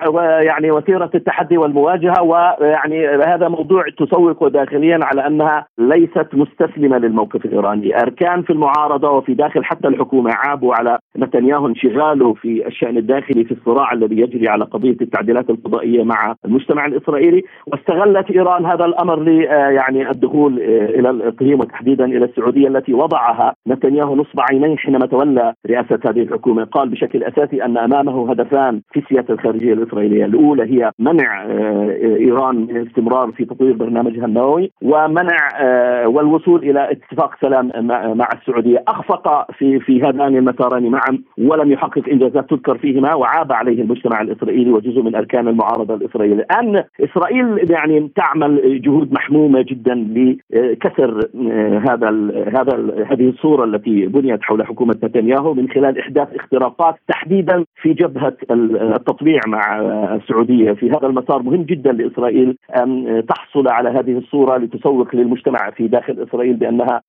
يعني 0.42 0.72
وتيرة 0.72 1.10
التحدي 1.16 1.58
والمواجهة 1.58 2.22
ويعني 2.22 3.08
هذا 3.08 3.48
موضوع 3.48 3.84
تسوق 3.98 4.48
داخليا 4.48 5.00
على 5.02 5.28
أنها 5.28 5.66
ليست 5.78 6.28
مستسلمة 6.34 6.98
للموقف 6.98 7.46
الإيراني. 7.46 8.02
أركان 8.02 8.42
في 8.42 8.54
المعارضة 8.54 9.10
وفي 9.10 9.34
داخل 9.34 9.64
حتى 9.64 9.88
الحكومة 9.88 10.32
عابوا 10.34 10.76
على 10.76 11.00
نتنياهو 11.18 11.68
انشغاله 11.68 12.34
في 12.34 12.68
الشأن 12.68 12.98
الداخلي 12.98 13.44
في 13.44 13.52
الصراع 13.52 13.94
الذي 13.94 14.20
يجري 14.22 14.50
على 14.50 14.64
قضية 14.66 14.98
التعديلات 15.02 15.50
القضائية 15.50 16.04
مع 16.04 16.36
المجتمع 16.46 16.86
الإسرائيلي. 16.86 17.44
واستغلت 17.68 18.32
إيران 18.32 18.66
هذا 18.66 18.86
الأمر 18.86 19.20
ل 19.20 19.28
يعني 19.52 20.10
الدخول 20.10 20.60
إلى 20.98 21.10
الإقليم 21.10 21.60
وتحديدا 21.60 22.06
إلى 22.06 22.26
السعودية 22.26 22.68
التي 22.68 22.94
وضعها 22.94 23.54
نتنياهو 23.68 24.16
نصب 24.16 24.40
عينيه 24.52 24.76
حينما 24.76 25.06
تولى 25.06 25.54
رئاسة 25.70 26.00
هذه 26.18 26.24
الحكومة. 26.24 26.64
قال 26.64 26.90
بشكل 26.90 27.24
أساسي 27.24 27.66
أن 27.66 27.78
أمامه 27.78 28.32
هدفان 28.32 28.82
في 28.94 29.00
السياسة 29.00 29.34
الخارجية 29.34 29.74
الإسرائيلية. 29.74 30.26
الأولى 30.26 30.64
هي 30.64 30.92
منع 31.00 31.44
آه، 31.44 31.98
إيران 32.02 32.56
من 32.56 32.78
الاستمرار 32.78 33.32
في 33.32 33.46
تطوير 33.46 33.74
برنامجها 33.74 34.26
النووي 34.26 34.72
ومنع 34.82 35.38
آه، 35.60 36.08
والوصول 36.08 36.64
إلى 36.64 36.92
اتفاق 36.92 37.36
سلام 37.42 37.72
مع 38.18 38.30
السعودية. 38.34 38.84
أخفق 38.88 39.52
في 39.52 39.80
في 39.80 40.02
هذان 40.02 40.36
المساران 40.36 40.90
معا 40.90 41.20
ولم 41.38 41.72
يحقق 41.72 42.10
إنجازات 42.10 42.50
تذكر 42.50 42.78
فيهما 42.78 43.14
وعاب 43.14 43.52
عليه 43.52 43.82
المجتمع 43.82 44.22
الإسرائيلي 44.22 44.72
وجزء 44.72 45.02
من 45.02 45.16
أركان 45.16 45.48
المعارضة 45.48 45.94
الإسرائيلية. 45.94 46.36
الآن 46.36 46.84
إسرائيل 47.04 47.72
يعني 47.72 48.12
تعمل 48.16 48.82
جهود 48.82 49.14
محمومة 49.14 49.62
جدا 49.62 49.96
لكسر 49.96 51.20
آه، 51.52 51.78
هذا 51.90 52.10
هذا 52.58 53.06
هذه 53.12 53.30
الصورة 53.30 53.64
التي 53.66 54.06
بنيت 54.06 54.44
حول 54.44 54.66
حكومة 54.66 54.96
نتنياهو 55.04 55.54
من 55.54 55.70
خلال 55.70 56.00
إحداث 56.08 56.28
اختراقات 56.36 56.96
تحديدا 57.08 57.66
في 57.82 57.94
جبهة 57.94 58.38
التطبيع 58.52 59.40
مع 59.48 59.82
السعودية. 60.16 60.72
في 60.74 60.90
هذا 60.90 61.08
المسار 61.08 61.42
مهم 61.42 61.64
جدا 61.64 61.92
لإسرائيل 61.92 62.58
أن 62.76 63.24
تحصل 63.30 63.68
على 63.68 63.90
هذه 63.90 64.18
الصورة 64.18 64.58
لتسوق 64.58 65.16
للمجتمع 65.16 65.70
في 65.70 65.88
داخل 65.88 66.24
إسرائيل 66.30 66.54
بأنها 66.54 67.02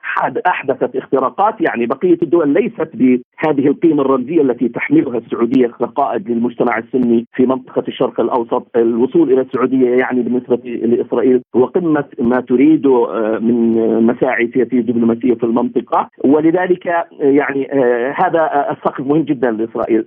أحدثت 0.46 0.96
اختراقات. 0.96 1.54
يعني 1.61 1.87
بقية 1.87 2.18
الدول 2.22 2.48
ليست 2.48 2.96
بهذه 3.42 3.66
القيمة 3.66 4.03
الرمزية 4.03 4.42
التي 4.42 4.68
تحملها 4.68 5.18
السعودية 5.18 5.66
كقائد 5.66 6.31
للمجتمع 6.31 6.79
السني 6.79 7.27
في 7.35 7.46
منطقة 7.46 7.85
الشرق 7.88 8.20
الأوسط، 8.20 8.66
الوصول 8.77 9.33
إلى 9.33 9.40
السعودية 9.40 9.90
يعني 9.90 10.22
بالنسبة 10.22 10.57
لإسرائيل 10.64 11.42
هو 11.57 11.64
قمه 11.64 12.05
ما 12.18 12.40
تريده 12.40 13.07
آه، 13.11 13.38
من 13.38 13.77
مساعي 14.03 14.51
سياسيه 14.55 14.81
دبلوماسية 14.81 15.35
في 15.35 15.44
المنطقة. 15.44 16.11
ولذلك 16.24 16.87
يعني 17.20 17.72
آه، 17.72 18.14
هذا 18.16 18.66
السقف 18.70 19.01
مهم 19.01 19.22
جدا 19.22 19.51
لإسرائيل. 19.51 20.05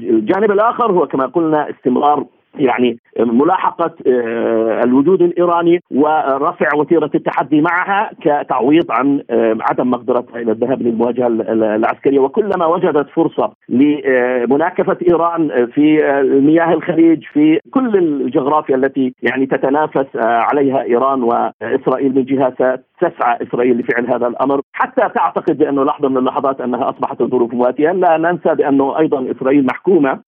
الجانب 0.00 0.50
الآخر 0.50 0.92
هو 0.92 1.06
كما 1.06 1.26
قلنا 1.26 1.70
استمرار 1.70 2.24
يعني 2.58 2.98
ملاحقة 3.18 3.94
آه، 4.06 4.80
الوجود 4.84 5.22
الإيراني 5.22 5.82
ورفع 5.90 6.68
وتيرة 6.76 7.10
التحدي 7.14 7.60
معها 7.60 8.10
كتعويض 8.20 8.90
عن 8.90 9.22
آه، 9.30 9.56
عدم 9.60 9.90
مقدرتها 9.90 10.40
إلى 10.40 10.52
الذهاب 10.52 10.82
للمواجهة 10.82 11.26
العسكرية. 11.76 12.18
وكلما 12.18 12.66
وجدت 12.66 13.08
فرصة 13.08 13.52
لمناكفة 13.68 14.96
إيران 15.08 15.66
في 15.74 15.96
مياه 16.44 16.72
الخليج 16.72 17.24
في 17.32 17.60
كل 17.70 17.96
الجغرافيا 17.96 18.76
التي 18.76 19.14
يعني 19.22 19.46
تتنافس 19.46 20.06
عليها 20.16 20.82
إيران 20.82 21.22
وإسرائيل 21.22 22.14
من 22.14 22.24
جهة 22.24 22.78
تسعى 23.00 23.38
إسرائيل 23.42 23.78
لفعل 23.78 24.06
هذا 24.06 24.26
الأمر. 24.26 24.60
حتى 24.72 25.08
تعتقد 25.14 25.58
بانه 25.58 25.84
لحظة 25.84 26.08
من 26.08 26.16
اللحظات 26.16 26.60
أنها 26.60 26.90
أصبحت 26.90 27.20
الظروف 27.20 27.54
مواتية. 27.54 27.92
لا 27.92 28.16
ننسى 28.16 28.54
بانه 28.54 28.98
أيضا 28.98 29.30
إسرائيل 29.30 29.66
محكومة 29.66 30.20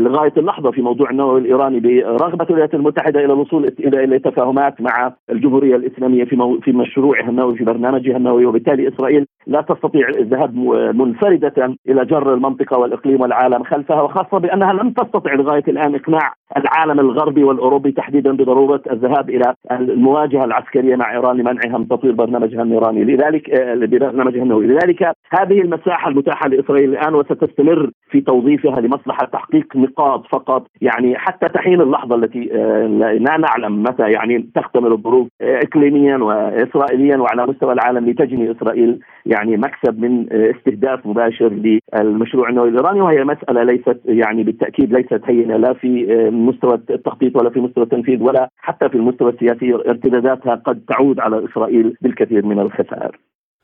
لغاية 0.00 0.32
اللحظة 0.36 0.70
في 0.70 0.82
موضوع 0.82 1.10
النووي 1.10 1.40
الإيراني 1.40 1.80
برغبه 1.88 2.46
الولايات 2.50 2.74
المتحدة 2.74 3.20
إلى 3.20 3.32
الوصول 3.32 3.74
إلى 3.80 4.18
تفاهمات 4.18 4.80
مع 4.80 5.12
الجمهورية 5.30 5.76
الإسلامية 5.76 6.24
في 6.24 6.58
في 6.62 6.72
مشروعها 6.72 7.28
النووي 7.28 7.56
في 7.56 7.64
برنامجها 7.64 8.16
النووي 8.16 8.46
وبالتالي 8.46 8.88
إسرائيل 8.88 9.26
لا 9.46 9.60
تستطيع 9.60 10.08
الذهاب 10.08 10.54
منفردة 10.94 11.76
إلى 11.88 12.04
جر 12.04 12.34
المنطقة 12.34 12.78
والإقليم 12.78 13.20
والعالم 13.20 13.64
خلفها 13.64 14.02
وخاصة 14.02 14.38
بأنها 14.38 14.72
لم 14.72 14.90
تستطع 14.90 15.34
لغاية 15.34 15.64
الآن 15.68 15.94
إقناع 15.94 16.34
العالم 16.56 17.00
الغربي 17.00 17.44
والأوروبي 17.44 17.92
تحديدا 17.92 18.32
بضرورة 18.32 18.82
الذهاب 18.90 19.30
إلى 19.30 19.54
المواجهة 19.72 20.44
العسكرية 20.44 20.96
مع 20.96 21.12
إيران 21.12 21.36
لمنعها 21.36 21.78
من 21.78 21.88
تطوير 21.88 22.12
برنامجها 22.12 22.62
النيراني. 22.62 23.04
لذلك 23.04 23.50
آه، 23.50 23.74
برنامجها 23.74 24.42
النووي. 24.42 24.66
لذلك 24.66 25.02
هذه 25.30 25.60
المساحة 25.60 26.10
المتاحة 26.10 26.48
لإسرائيل 26.48 26.90
الآن 26.90 27.14
وستستمر 27.14 27.90
في 28.10 28.20
توظيفها 28.20 28.80
لمصلحة 28.80 29.26
تحقيق 29.32 29.76
نقاط 29.76 30.26
فقط. 30.26 30.66
يعني 30.80 31.18
حتى 31.18 31.48
تحين 31.48 31.80
اللحظة 31.80 32.16
التي 32.16 32.50
آه، 32.52 32.86
لا 33.20 33.36
نعلم 33.36 33.82
متى 33.82 34.10
يعني 34.10 34.50
تختمر 34.54 34.92
الظروف 34.92 35.28
آه، 35.40 35.58
اقليميا 35.58 36.16
واسرائيليا 36.16 37.16
وعلى 37.16 37.46
مستوى 37.46 37.72
العالم 37.72 38.10
لتجني 38.10 38.50
إسرائيل 38.50 38.98
يعني 39.26 39.56
مكسب 39.56 40.00
من 40.00 40.26
استهداف 40.32 41.06
مباشر 41.06 41.48
للمشروع 41.48 42.48
النووي 42.48 42.68
الإيراني. 42.68 43.00
وهي 43.00 43.24
مسألة 43.24 43.62
ليست 43.62 44.00
يعني 44.04 44.42
بالتأكيد 44.42 44.92
ليست 44.92 45.20
هينة 45.24 45.56
لا 45.56 45.72
في 45.72 46.28
مستوى 46.46 46.74
التخطيط 46.90 47.36
ولا 47.36 47.50
في 47.50 47.60
مستوى 47.60 47.84
التنفيذ 47.84 48.22
ولا 48.22 48.50
حتى 48.56 48.88
في 48.88 48.94
المستوى 48.94 49.32
السياسي 49.32 49.74
ارتداداتها 49.74 50.54
قد 50.54 50.80
تعود 50.88 51.20
على 51.20 51.44
إسرائيل 51.44 51.96
بالكثير 52.02 52.46
من 52.46 52.58
الخسائر. 52.58 53.20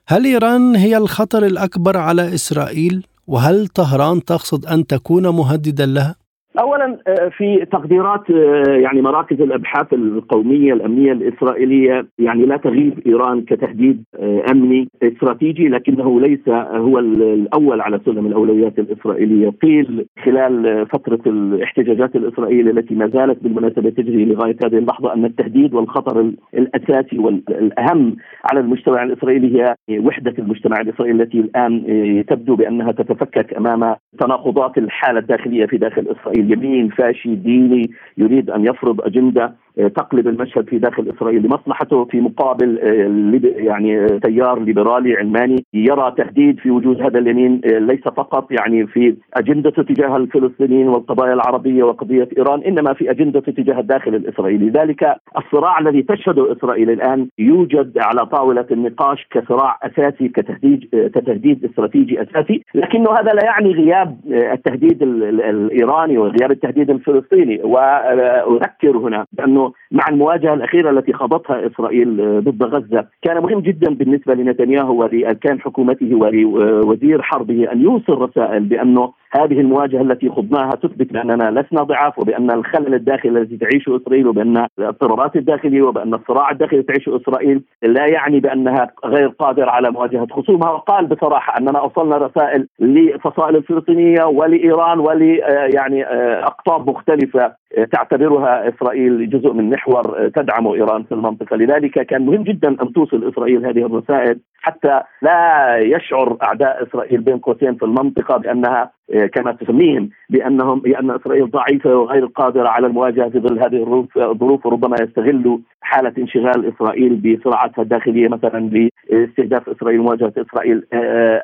هل 0.09 0.25
إيران 0.25 0.77
هي 0.77 0.97
الخطر 0.97 1.47
الأكبر 1.47 1.97
على 1.97 2.35
إسرائيل؟ 2.35 3.07
وهل 3.27 3.67
طهران 3.67 4.25
تقصد 4.25 4.67
أن 4.67 4.87
تكون 4.87 5.29
مهددا 5.29 5.87
لها؟ 5.87 6.24
اولا 6.59 6.99
آه، 7.09 7.29
في 7.29 7.67
تقديرات 7.73 8.31
آه، 8.31 8.77
يعني 8.77 9.03
مراكز 9.03 9.41
الأبحاث 9.41 9.93
القومية 9.93 10.73
الأمنية 10.73 11.13
الإسرائيلية 11.13 12.07
يعني 12.19 12.47
لا 12.47 12.57
تغيب 12.57 12.99
إيران 13.07 13.43
كتهديد 13.43 14.05
آه، 14.19 14.45
أمني 14.51 14.89
استراتيجي 15.03 15.69
لكنه 15.69 16.21
ليس 16.21 16.49
هو 16.49 16.99
الأول 16.99 17.81
على 17.81 18.01
سلم 18.05 18.27
الأولويات 18.27 18.79
الإسرائيلية. 18.79 19.51
قيل 19.63 20.07
خلال 20.25 20.87
فترة 20.87 21.21
الاحتجاجات 21.27 22.17
الإسرائيلية 22.17 22.71
التي 22.71 22.95
ما 22.95 23.09
زالت 23.09 23.43
بالمناسبة 23.43 23.91
تجري 23.91 24.25
لغاية 24.25 24.57
هذه 24.65 24.79
اللحظة 24.79 25.15
أن 25.15 25.25
التهديد 25.25 25.75
والخطر 25.75 26.33
الأساسي 26.55 27.19
والأهم 27.19 28.17
على 28.51 28.61
المجتمع 28.61 29.03
الإسرائيلي 29.03 29.61
هي 29.61 29.75
وحدة 29.99 30.35
المجتمع 30.39 30.81
الإسرائيلي 30.81 31.23
التي 31.23 31.41
الآن 31.41 32.25
تبدو 32.29 32.57
بأنها 32.57 32.93
تتفكك 32.93 33.55
أمام 33.55 33.95
تناقضات 34.19 34.79
الحالة 34.79 35.19
الداخلية 35.19 35.67
في 35.67 35.77
داخل 35.77 36.07
إسرائيل. 36.21 36.44
يمين 36.51 36.89
فاشي 36.89 37.35
ديني 37.35 37.91
يريد 38.19 38.51
أن 38.51 38.65
يفرض 38.65 39.01
أجندة 39.01 39.55
آه، 39.79 39.89
تقلب 39.89 40.29
المشهد 40.29 40.69
في 40.69 40.79
داخل 40.79 41.13
إسرائيل 41.17 41.43
لمصلحته 41.43 42.05
في 42.05 42.21
مقابل 42.21 42.79
آه، 42.79 43.63
يعني 43.63 43.99
آه، 43.99 44.07
تيار 44.07 44.61
ليبرالي 44.61 45.17
علماني 45.17 45.65
يرى 45.75 46.15
تهديد 46.19 46.59
في 46.59 46.71
وجود 46.71 47.01
هذا 47.01 47.19
اليمين 47.19 47.61
ليس 47.65 48.01
فقط 48.01 48.53
يعني 48.53 48.87
في 48.87 49.17
أجندته 49.35 49.83
تجاه 49.83 50.17
الفلسطينيين 50.17 50.89
والقضايا 50.89 51.33
العربية 51.33 51.85
وقضية 51.85 52.29
إيران 52.39 52.63
إنما 52.63 52.93
في 52.93 53.11
أجندته 53.11 53.53
تجاه 53.53 53.81
الداخل 53.81 54.15
الإسرائيلي، 54.15 54.69
ذلك 54.69 55.17
الصراع 55.39 55.79
الذي 55.79 56.03
تشهده 56.03 56.53
إسرائيل 56.53 56.91
الآن 56.91 57.29
يوجد 57.39 57.99
على 57.99 58.27
طاولة 58.27 58.67
النقاش 58.71 59.27
كصراع 59.31 59.79
أساسي 59.83 60.29
كتهديد 60.29 60.89
كتهديد 60.93 61.65
استراتيجي 61.65 62.23
أساسي، 62.23 62.65
لكنه 62.75 63.11
هذا 63.11 63.31
لا 63.31 63.45
يعني 63.45 63.73
غياب 63.73 64.19
التهديد 64.29 65.03
الإيراني 65.03 66.19
وغياب 66.35 66.51
التهديد 66.51 66.91
الفلسطيني 66.91 67.61
واذكر 67.63 68.97
هنا 68.97 69.27
بأنه 69.33 69.73
مع 69.91 70.05
المواجهة 70.09 70.55
الأخيرة 70.55 70.91
التي 70.91 71.13
خاضتها 71.13 71.67
إسرائيل 71.67 72.21
آه، 72.21 72.41
ضد 72.41 72.63
غزة 72.63 73.07
كان 73.23 73.43
مهم 73.43 73.61
جدا 73.61 73.95
بالنسبة 73.95 74.35
لنتنياهو 74.35 75.03
ولاركان 75.03 75.61
حكومته 75.61 76.15
ولوزير 76.15 77.23
حربه 77.23 77.73
أن 77.73 77.83
يوصل 77.83 78.13
رسائل 78.13 78.65
بأنه 78.65 79.13
هذه 79.37 79.61
المواجهة 79.61 80.03
التي 80.03 80.29
خضناها 80.29 80.71
تثبت 80.71 81.13
بأننا 81.13 81.61
لسنا 81.61 81.83
ضعاف 81.83 82.19
وبأن 82.19 82.51
الخلل 82.51 82.95
الداخلي 82.95 83.39
الذي 83.39 83.57
تعيشه 83.57 83.97
إسرائيل 83.97 84.27
وبأن 84.27 84.67
الاضطرابات 84.79 85.37
الداخلية 85.37 85.83
وبأن 85.83 86.15
الصراع 86.15 86.51
الداخلي 86.51 86.83
تعيشه 86.83 87.17
إسرائيل 87.17 87.63
لا 87.83 88.07
يعني 88.07 88.41
بأنها 88.41 88.91
غير 89.05 89.29
قادرة 89.29 89.71
على 89.71 89.91
مواجهة 89.91 90.27
خصومها. 90.31 90.71
وقال 90.71 91.07
بصراحة 91.07 91.59
أننا 91.59 91.79
أوصلنا 91.79 92.17
رسائل 92.17 92.69
للفصائل 92.81 93.57
الفلسطينية 93.57 94.25
ولإيران 94.25 94.99
ول 94.99 95.41
آه، 95.43 95.69
يعني 95.75 96.07
آه، 96.07 96.24
أقطاب 96.25 96.91
مختلفة 96.91 97.53
تعتبرها 97.93 98.69
إسرائيل 98.69 99.31
جزء 99.31 99.53
من 99.53 99.71
محور 99.71 100.29
تدعم 100.29 100.67
إيران 100.67 101.03
في 101.03 101.13
المنطقة، 101.13 101.57
لذلك 101.57 102.07
كان 102.07 102.27
مهم 102.27 102.43
جدا 102.43 102.69
أن 102.69 102.93
توصل 102.93 103.29
إسرائيل 103.29 103.67
هذه 103.67 103.87
الرسائل 103.87 104.39
حتى 104.63 105.01
لا 105.23 105.77
يشعر 105.77 106.37
أعداء 106.43 106.83
إسرائيل 106.83 107.21
بين 107.21 107.39
قوسين 107.39 107.75
في 107.75 107.85
المنطقة 107.85 108.37
بأنها 108.37 108.91
كما 109.33 109.53
تسميهم 109.53 110.11
بانهم 110.31 110.81
بأن 110.81 111.11
إسرائيل 111.11 111.51
ضعيفة 111.51 111.97
وغير 111.97 112.27
قادرة 112.27 112.69
على 112.69 112.87
المواجهة 112.87 113.29
في 113.29 113.39
ظل 113.41 113.59
هذه 113.59 114.07
الظروف 114.17 114.67
وربما 114.67 114.97
يستغلوا 115.03 115.59
حالة 115.81 116.13
انشغال 116.19 116.73
إسرائيل 116.75 117.15
بصراعاتها 117.17 117.83
الداخلية 117.83 118.29
مثلا 118.29 118.89
لاستهداف 119.11 119.69
إسرائيل 119.69 120.01
ومواجهه 120.01 120.33
إسرائيل. 120.39 120.87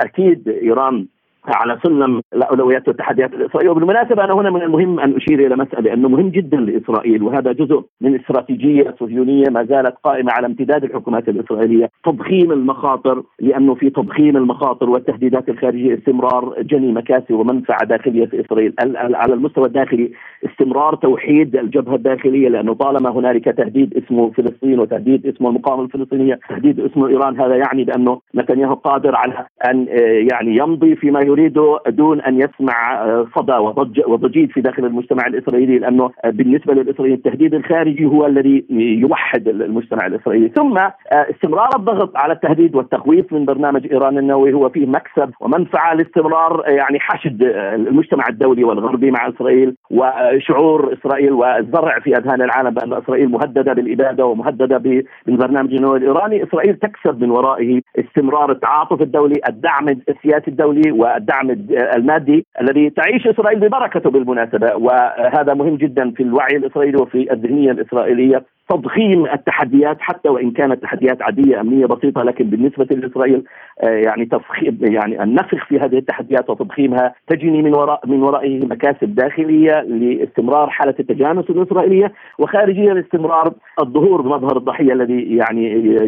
أكيد 0.01 0.49
إيران 0.49 1.07
على 1.45 1.79
سلم 1.83 2.21
الأولويات 2.35 2.89
والتحديات. 2.89 3.35
الاسرائيليه 3.35 3.71
وبالمناسبه 3.71 4.25
أنا 4.25 4.35
هنا 4.35 4.51
من 4.51 4.63
المهم 4.63 5.01
أن 5.01 5.17
أشير 5.17 5.47
إلى 5.47 5.57
مسألة 5.57 5.93
أنه 5.93 6.09
مهم 6.09 6.29
جدا 6.29 6.57
لإسرائيل 6.57 7.23
وهذا 7.23 7.53
جزء 7.53 7.85
من 8.01 8.15
استراتيجية 8.15 8.95
صهيونية 9.01 9.45
ما 9.51 9.65
زالت 9.65 9.95
قائمة 10.05 10.33
على 10.33 10.47
امتداد 10.47 10.85
الحكومات 10.85 11.29
الإسرائيلية 11.29 11.91
تضخيم 12.05 12.53
المخاطر 12.53 13.23
لأنه 13.41 13.75
في 13.75 13.91
تضخيم 13.91 14.37
المخاطر 14.37 14.91
والتهديدات 14.91 15.49
الخارجية 15.49 15.95
استمرار 15.95 16.63
جني 16.63 16.93
مكاسب 16.93 17.31
ومنفعة 17.31 17.85
داخلية 17.85 18.27
في 18.27 18.41
إسرائيل 18.41 18.75
على 18.97 19.35
المستوى 19.35 19.67
الداخلي 19.67 20.11
استمرار 20.45 20.95
توحيد 20.95 21.57
الجبهة 21.57 21.95
الداخلية 21.95 22.49
لأنه 22.49 22.75
طالما 22.75 23.11
هنالك 23.11 23.45
تهديد 23.45 23.97
اسمه 23.97 24.31
فلسطين 24.31 24.81
وتهديد 24.81 25.27
اسمه 25.27 25.49
المقاومة 25.49 25.85
الفلسطينية 25.85 26.41
تهديد 26.49 26.81
اسمه 26.81 27.09
إيران 27.09 27.41
هذا 27.41 27.57
يعني 27.57 27.85
بأنه 27.85 28.21
نتنياهو 28.35 28.75
قادر 28.75 29.17
على 29.17 29.47
أن 29.71 29.87
آه، 29.89 30.27
يعني 30.33 30.57
يمضي 30.57 30.97
فيما 30.97 31.21
يريده 31.31 31.79
دون 31.89 32.21
أن 32.21 32.41
يسمع 32.41 33.05
آه، 33.05 33.27
صدى 33.37 33.53
وضج 33.53 34.01
وضجيج 34.07 34.51
في 34.51 34.61
داخل 34.61 34.85
المجتمع 34.85 35.27
الإسرائيلي 35.27 35.79
لأنه 35.79 36.11
بالنسبة 36.25 36.75
للاسرائيليين 36.75 37.19
التهديد 37.19 37.55
الخارجي 37.55 38.05
هو 38.05 38.27
الذي 38.27 38.65
يوحد 38.71 39.49
المجتمع 39.49 40.07
الإسرائيلي. 40.07 40.49
ثم 40.49 40.79
آه، 40.79 40.93
استمرار 41.13 41.69
الضغط 41.77 42.17
على 42.17 42.33
التهديد 42.33 42.75
والتخويف 42.75 43.33
من 43.33 43.45
برنامج 43.45 43.93
إيران 43.93 44.19
النووي 44.19 44.53
هو 44.53 44.69
فيه 44.69 44.87
مكسب 44.87 45.31
ومنفعة 45.41 45.95
لاستمرار 45.95 46.65
يعني 46.67 47.01
حشد 47.01 47.43
المجتمع 47.75 48.25
الدولي 48.29 48.65
والغربي 48.65 49.11
مع 49.11 49.29
إسرائيل 49.29 49.75
وشعور 49.91 50.93
إسرائيل 50.93 51.33
والزرع 51.33 51.99
في 51.99 52.17
أذهان 52.17 52.43
العالم 52.43 52.71
بأن 52.71 52.93
إسرائيل 52.93 53.29
مهددة 53.29 53.73
بالإبادة 53.73 54.27
ومهددة 54.27 55.05
بالبرنامج 55.27 55.75
النووي 55.75 55.99
الإيراني، 55.99 56.45
إسرائيل 56.45 56.77
تكسب 56.77 57.23
من 57.23 57.31
ورائه 57.31 57.81
استمرار 57.99 58.51
التعاطف 58.53 59.03
الدولي، 59.03 59.41
الدعم 59.49 59.89
السياسي 59.89 60.49
الدولي 60.49 60.91
والدعم 61.21 61.51
المادي 61.97 62.47
الذي 62.61 62.91
تعيش 62.91 63.27
إسرائيل 63.27 63.61
ببركته 63.61 64.11
بالمناسبة 64.11 64.77
وهذا 64.77 65.55
مهم 65.55 65.77
جدا 65.77 66.11
في 66.11 66.23
الوعي 66.23 66.57
الإسرائيلي 66.57 67.03
وفي 67.03 67.33
الذهنية 67.33 67.71
الإسرائيلية 67.71 68.45
تضخيم 68.69 69.27
التحديات 69.27 69.97
حتى 70.01 70.29
وإن 70.29 70.51
كانت 70.51 70.83
تحديات 70.83 71.23
عادية 71.23 71.61
أمنية 71.61 71.87
بسيطة 71.87 72.23
لكن 72.23 72.45
بالنسبة 72.45 72.85
لإسرائيل 72.91 73.45
آه، 73.83 73.89
يعني 73.89 74.27
تفخيم 74.27 74.79
يعني 74.81 75.23
النفخ 75.23 75.67
في 75.69 75.79
هذه 75.79 75.99
التحديات 75.99 76.51
وتضخيمها 76.51 77.15
تجني 77.29 77.63
من 77.63 77.75
وراء 77.75 78.01
من 78.07 78.23
ورائه 78.23 78.67
مكاسب 78.67 79.15
داخلية 79.15 79.81
لاستمرار 79.81 80.71
حالة 80.71 80.95
التجانس 81.01 81.51
الإسرائيلية 81.51 82.13
وخارجية 82.39 82.93
لاستمرار 82.93 83.53
الظهور 83.81 84.23
بمظهر 84.23 84.57
الضحية 84.57 84.93
الذي 84.93 85.37
يعني 85.37 85.65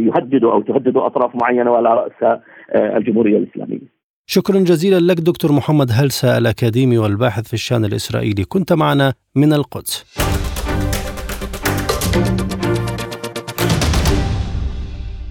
يهدد 0.06 0.44
أو 0.44 0.60
تهدد 0.60 0.96
أطراف 0.96 1.30
معينة 1.42 1.70
وعلى 1.70 1.94
رأس 1.94 2.22
آه، 2.22 2.96
الجمهورية 2.96 3.38
الإسلامية. 3.38 3.91
شكرا 4.26 4.58
جزيلا 4.58 5.12
لك 5.12 5.20
دكتور 5.20 5.52
محمد 5.52 5.90
هلسة 5.92 6.38
الأكاديمي 6.38 6.98
والباحث 6.98 7.46
في 7.46 7.54
الشأن 7.54 7.84
الإسرائيلي. 7.84 8.44
كنت 8.44 8.72
معنا 8.72 9.14
من 9.34 9.52
القدس. 9.52 10.04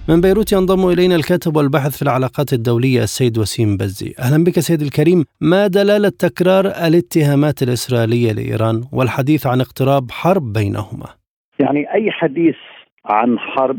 من 0.08 0.20
بيروت 0.20 0.52
ينضم 0.52 0.88
إلينا 0.88 1.14
الكاتب 1.14 1.56
والباحث 1.56 1.96
في 1.96 2.02
العلاقات 2.02 2.52
الدولية 2.52 3.02
السيد 3.02 3.38
وسيم 3.38 3.76
بزي. 3.76 4.14
أهلا 4.18 4.44
بك 4.44 4.60
سيد 4.60 4.82
الكريم. 4.82 5.24
ما 5.40 5.66
دلالة 5.66 6.08
تكرار 6.08 6.66
الاتهامات 6.66 7.62
الإسرائيلية 7.62 8.32
لإيران 8.32 8.84
والحديث 8.92 9.46
عن 9.46 9.60
اقتراب 9.60 10.10
حرب 10.10 10.52
بينهما؟ 10.52 11.06
يعني 11.60 11.94
أي 11.94 12.10
حديث 12.10 12.56
عن 13.04 13.38
حرب 13.38 13.78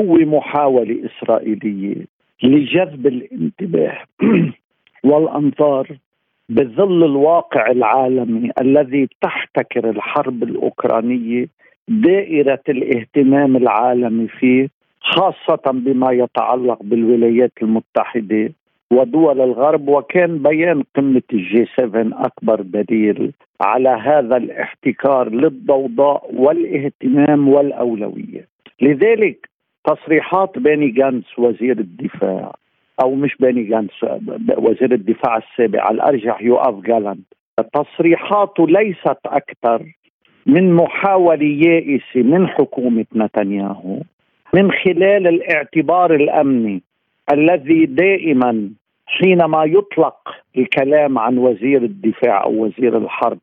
هو 0.00 0.14
محاولة 0.16 0.96
إسرائيلية 1.10 2.13
لجذب 2.42 3.06
الانتباه 3.06 3.98
والأنظار 5.08 5.86
بظل 6.48 7.04
الواقع 7.04 7.70
العالمي 7.70 8.50
الذي 8.60 9.08
تحتكر 9.20 9.90
الحرب 9.90 10.42
الأوكرانية 10.42 11.48
دائرة 11.88 12.62
الاهتمام 12.68 13.56
العالمي 13.56 14.28
فيه 14.28 14.68
خاصة 15.00 15.62
بما 15.72 16.12
يتعلق 16.12 16.82
بالولايات 16.82 17.52
المتحدة 17.62 18.52
ودول 18.90 19.40
الغرب 19.40 19.88
وكان 19.88 20.38
بيان 20.38 20.82
قمة 20.96 21.22
الجي 21.32 21.66
7 21.76 22.26
أكبر 22.26 22.60
دليل 22.60 23.32
على 23.60 23.88
هذا 23.88 24.36
الاحتكار 24.36 25.28
للضوضاء 25.28 26.30
والاهتمام 26.34 27.48
والأولوية. 27.48 28.48
لذلك 28.80 29.48
تصريحات 29.84 30.58
بيني 30.58 30.88
جانس 30.88 31.38
وزير 31.38 31.78
الدفاع 31.78 32.52
أو 33.02 33.14
مش 33.14 33.36
بيني 33.40 33.62
جانس 33.62 33.90
وزير 34.58 34.92
الدفاع 34.92 35.36
السابق 35.36 35.80
على 35.80 35.94
الأرجح 35.94 36.42
يوقف 36.42 36.84
جالانت 36.84 37.26
تصريحاته 37.72 38.66
ليست 38.66 39.18
أكثر 39.26 39.82
من 40.46 40.72
محاولة 40.72 41.46
يائسة 41.46 42.22
من 42.22 42.48
حكومة 42.48 43.06
نتنياهو 43.16 43.98
من 44.54 44.72
خلال 44.72 45.26
الاعتبار 45.26 46.14
الأمني 46.14 46.82
الذي 47.32 47.86
دائما 47.86 48.70
حينما 49.06 49.64
يطلق 49.64 50.16
الكلام 50.58 51.18
عن 51.18 51.38
وزير 51.38 51.82
الدفاع 51.82 52.44
أو 52.44 52.64
وزير 52.64 52.98
الحرب 52.98 53.38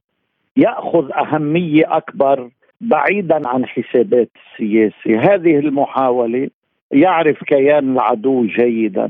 يأخذ 0.58 1.12
أهمية 1.12 1.97
أكبر 1.97 2.49
بعيدا 2.82 3.48
عن 3.48 3.65
حسابات 3.65 4.30
السياسة، 4.36 5.34
هذه 5.34 5.60
المحاولة 5.60 6.50
يعرف 6.91 7.44
كيان 7.44 7.94
العدو 7.94 8.46
جيدا 8.46 9.10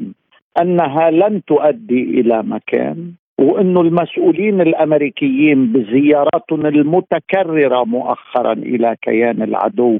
أنها 0.62 1.12
لن 1.12 1.42
تؤدي 1.48 2.04
إلى 2.04 2.44
مكان 2.44 3.12
وانه 3.40 3.82
المسؤولين 3.82 4.62
الأمريكيين 4.62 5.74
بزياراتهم 5.74 6.66
المتكررة 6.66 7.84
مؤخرا 7.84 8.54
إلى 8.54 8.96
كيان 9.02 9.42
العدو 9.42 10.00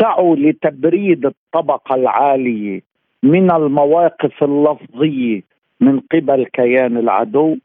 سعوا 0.00 0.36
لتبريد 0.36 1.26
الطبقة 1.26 1.94
العالية 1.94 2.80
من 3.22 3.50
المواقف 3.50 4.44
اللفظية 4.44 5.42
من 5.80 6.00
قبل 6.00 6.44
كيان 6.52 6.96
العدو. 6.96 7.56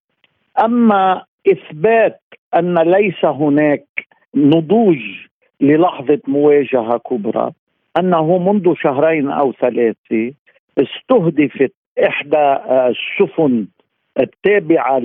أما 0.66 1.24
إثبات 1.48 2.22
أن 2.56 2.78
ليس 2.78 3.26
هناك 3.26 3.86
نضوج 4.36 5.00
للحظة 5.62 6.20
مواجهة 6.28 6.98
كبرى. 6.98 7.52
أنه 8.00 8.38
منذ 8.38 8.74
شهرين 8.76 9.30
أو 9.30 9.54
ثلاثة 9.54 10.34
استهدفت 10.78 11.74
إحدى 12.08 12.58
السفن 12.92 13.68
التابعة 14.20 15.00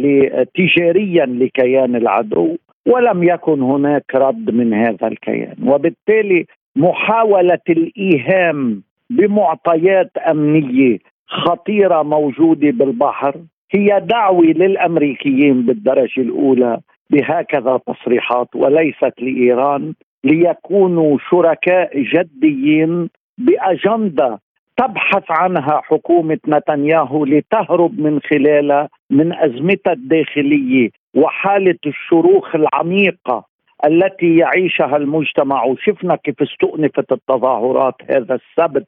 تجاريا 0.55 1.27
لكيان 1.27 1.97
العدو 1.97 2.57
ولم 2.87 3.23
يكن 3.23 3.63
هناك 3.63 4.15
رد 4.15 4.51
من 4.51 4.75
هذا 4.75 5.07
الكيان. 5.07 5.55
وبالتالي 5.67 6.47
محاولة 6.77 7.59
الإيهام 7.71 8.83
بمعطيات 9.11 10.17
أمنية 10.17 10.99
خطيرة 11.27 12.03
موجودة 12.03 12.71
بالبحر 12.71 13.35
هي 13.71 14.01
دعوة 14.01 14.45
للأمريكيين 14.45 15.63
بالدرجة 15.63 16.21
الأولى 16.21 16.81
بهكذا 17.11 17.81
تصريحات 17.87 18.49
وليست 18.55 19.13
لإيران. 19.21 19.95
ليكونوا 20.25 21.19
شركاء 21.31 22.03
جديين 22.03 23.11
بأجندة 23.39 24.39
تبحث 24.77 25.25
عنها 25.31 25.81
حكومة 25.85 26.39
نتنياهو 26.49 27.25
لتهرب 27.25 28.01
من 28.01 28.21
خلالها 28.21 28.89
من 29.11 29.33
ازمتها 29.33 29.93
الداخلية 29.93 30.91
وحالة 31.15 31.79
الشروخ 31.87 32.55
العميقة 32.55 33.45
التي 33.87 34.37
يعيشها 34.37 34.97
المجتمع. 34.97 35.65
وشفنا 35.65 36.17
كيف 36.17 36.43
استؤنفت 36.43 37.13
التظاهرات 37.13 37.95
هذا 38.11 38.35
السبت 38.35 38.87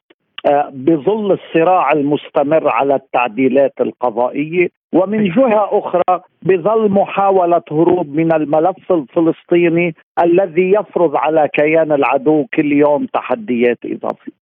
بظل 0.73 1.33
الصراع 1.33 1.93
المستمر 1.93 2.69
على 2.69 2.95
التعديلات 2.95 3.73
القضائية 3.81 4.69
ومن 4.95 5.25
جهة 5.25 5.69
أخرى 5.79 6.21
بظل 6.43 6.91
محاولة 6.91 7.63
هروب 7.71 8.09
من 8.15 8.35
الملف 8.35 8.93
الفلسطيني 8.93 9.95
الذي 10.23 10.73
يفرض 10.73 11.17
على 11.17 11.49
كيان 11.55 11.93
العدو 11.93 12.47
كل 12.55 12.73
يوم 12.73 13.07
تحديات 13.07 13.79
إضافية. 13.85 14.33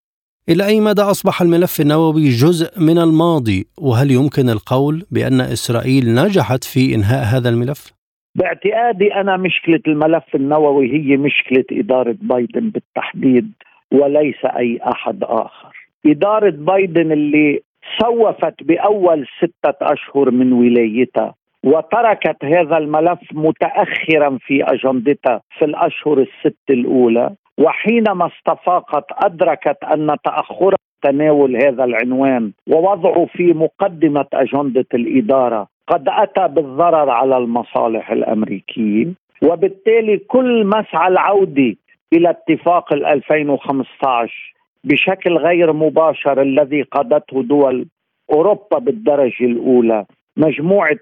إلى 0.49 0.65
أي 0.65 0.79
مدى 0.79 1.01
أصبح 1.01 1.41
الملف 1.41 1.81
النووي 1.81 2.29
جزء 2.29 2.79
من 2.79 2.97
الماضي 2.97 3.67
وهل 3.77 4.11
يمكن 4.11 4.49
القول 4.49 5.03
بأن 5.11 5.41
إسرائيل 5.41 6.03
نجحت 6.15 6.63
في 6.63 6.95
إنهاء 6.95 7.23
هذا 7.23 7.49
الملف؟ 7.49 7.93
باعتقادي 8.35 9.13
أنا 9.13 9.37
مشكلة 9.37 9.81
الملف 9.87 10.35
النووي 10.35 10.93
هي 10.93 11.17
مشكلة 11.17 11.65
إدارة 11.71 12.15
بايدن 12.21 12.69
بالتحديد 12.69 13.51
وليس 13.93 14.45
أي 14.45 14.79
أحد 14.93 15.23
آخر. 15.23 15.88
إدارة 16.05 16.49
بايدن 16.49 17.11
اللي 17.11 17.61
سوفت 18.01 18.63
بأول 18.63 19.27
ستة 19.37 19.73
أشهر 19.93 20.31
من 20.31 20.53
ولايتها 20.53 21.33
وتركت 21.63 22.45
هذا 22.45 22.77
الملف 22.77 23.19
متأخرا 23.33 24.37
في 24.41 24.63
أجندتها 24.63 25.41
في 25.57 25.65
الأشهر 25.65 26.19
الست 26.19 26.69
الأولى 26.69 27.29
وحينما 27.57 28.27
استفاقت 28.27 29.05
أدركت 29.23 29.83
أن 29.83 30.15
تأخر 30.23 30.75
تناول 31.03 31.55
هذا 31.55 31.83
العنوان 31.83 32.51
ووضعه 32.67 33.25
في 33.25 33.53
مقدمة 33.53 34.25
أجندة 34.33 34.85
الإدارة 34.93 35.67
قد 35.87 36.03
أتى 36.09 36.47
بالضرر 36.47 37.09
على 37.09 37.37
المصالح 37.37 38.11
الأمريكية. 38.11 39.07
وبالتالي 39.43 40.17
كل 40.17 40.65
مسعى 40.65 41.07
العودة 41.07 41.75
إلى 42.13 42.29
اتفاق 42.29 42.93
ال 42.93 43.05
2015 43.05 44.53
بشكل 44.83 45.37
غير 45.37 45.73
مباشر 45.73 46.41
الذي 46.41 46.81
قادته 46.81 47.43
دول 47.43 47.87
أوروبا 48.31 48.79
بالدرجة 48.79 49.45
الأولى 49.45 50.05
مجموعة 50.37 50.99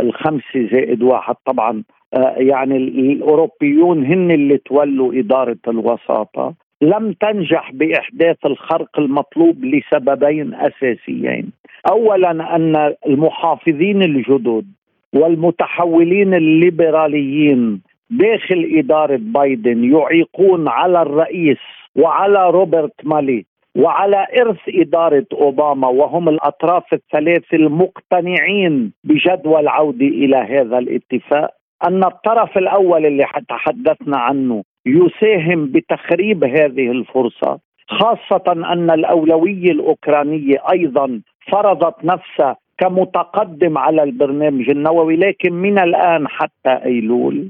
الخمسة 0.00 0.68
زائد 0.72 1.02
واحد 1.02 1.34
طبعا 1.46 1.82
آه، 2.14 2.34
يعني 2.36 2.76
الأوروبيون 2.76 4.04
هن 4.04 4.30
اللي 4.30 4.58
تولوا 4.58 5.14
إدارة 5.14 5.58
الوساطة 5.68 6.54
لم 6.82 7.12
تنجح 7.12 7.70
بإحداث 7.72 8.36
الخرق 8.46 8.98
المطلوب 8.98 9.64
لسببين 9.64 10.54
أساسيين. 10.54 11.52
اولا 11.90 12.56
أن 12.56 12.94
المحافظين 13.06 14.02
الجدد 14.02 14.66
والمتحولين 15.14 16.34
الليبراليين 16.34 17.80
داخل 18.10 18.70
إدارة 18.74 19.18
بايدن 19.22 19.84
يعيقون 19.84 20.68
على 20.68 21.02
الرئيس 21.02 21.58
وعلى 21.96 22.50
روبرت 22.50 22.94
مالي 23.04 23.44
وعلى 23.76 24.26
إرث 24.40 24.60
إدارة 24.68 25.26
أوباما 25.32 25.88
وهم 25.88 26.28
الأطراف 26.28 26.92
الثلاث 26.92 27.54
المقتنعين 27.54 28.92
بجدوى 29.04 29.60
العوده 29.60 30.06
إلى 30.06 30.36
هذا 30.36 30.78
الاتفاق 30.78 31.50
أن 31.86 32.04
الطرف 32.04 32.58
الأول 32.58 33.06
اللي 33.06 33.26
تحدثنا 33.48 34.18
عنه 34.18 34.62
يساهم 34.86 35.66
بتخريب 35.66 36.44
هذه 36.44 36.90
الفرصة 36.90 37.58
خاصة 37.88 38.42
أن 38.72 38.90
الأولوية 38.90 39.70
الأوكرانية 39.70 40.56
أيضا 40.72 41.20
فرضت 41.52 42.04
نفسها 42.04 42.56
كمتقدم 42.78 43.78
على 43.78 44.02
البرنامج 44.02 44.70
النووي 44.70 45.16
لكن 45.16 45.52
من 45.52 45.78
الآن 45.78 46.28
حتى 46.28 46.84
أيلول 46.84 47.48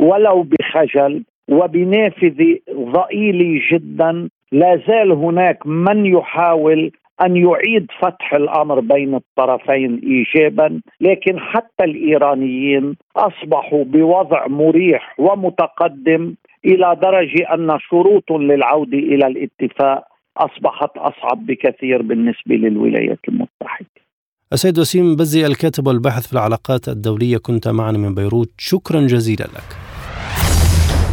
ولو 0.00 0.42
بخجل 0.42 1.24
وبنافذه 1.48 2.58
ضئيله 2.70 3.60
جدا 3.72 4.28
لا 4.52 4.82
زال 4.88 5.12
هناك 5.12 5.66
من 5.66 6.06
يحاول 6.06 6.92
أن 7.22 7.36
يعيد 7.36 7.86
فتح 8.00 8.34
الأمر 8.34 8.80
بين 8.80 9.14
الطرفين 9.14 10.00
ايجابا 10.04 10.80
لكن 11.00 11.38
حتى 11.38 11.84
الإيرانيين 11.84 12.96
أصبحوا 13.16 13.84
بوضع 13.84 14.46
مريح 14.46 15.14
ومتقدم 15.18 16.34
إلى 16.64 16.96
درجة 17.02 17.54
أن 17.54 17.78
شروط 17.90 18.32
للعودة 18.32 18.98
إلى 18.98 19.26
الاتفاق 19.26 20.04
أصبحت 20.36 20.96
أصعب 20.96 21.46
بكثير 21.46 22.02
بالنسبة 22.02 22.54
للولايات 22.54 23.18
المتحدة. 23.28 23.86
السيد 24.52 24.78
وسيم 24.78 25.16
بزي 25.16 25.46
الكاتب 25.46 25.86
والباحث 25.86 26.26
في 26.26 26.32
العلاقات 26.32 26.88
الدولية 26.88 27.36
كنت 27.36 27.68
معنا 27.68 27.98
من 27.98 28.14
بيروت 28.14 28.50
شكرا 28.58 29.00
جزيلا 29.00 29.44
لك. 29.44 29.81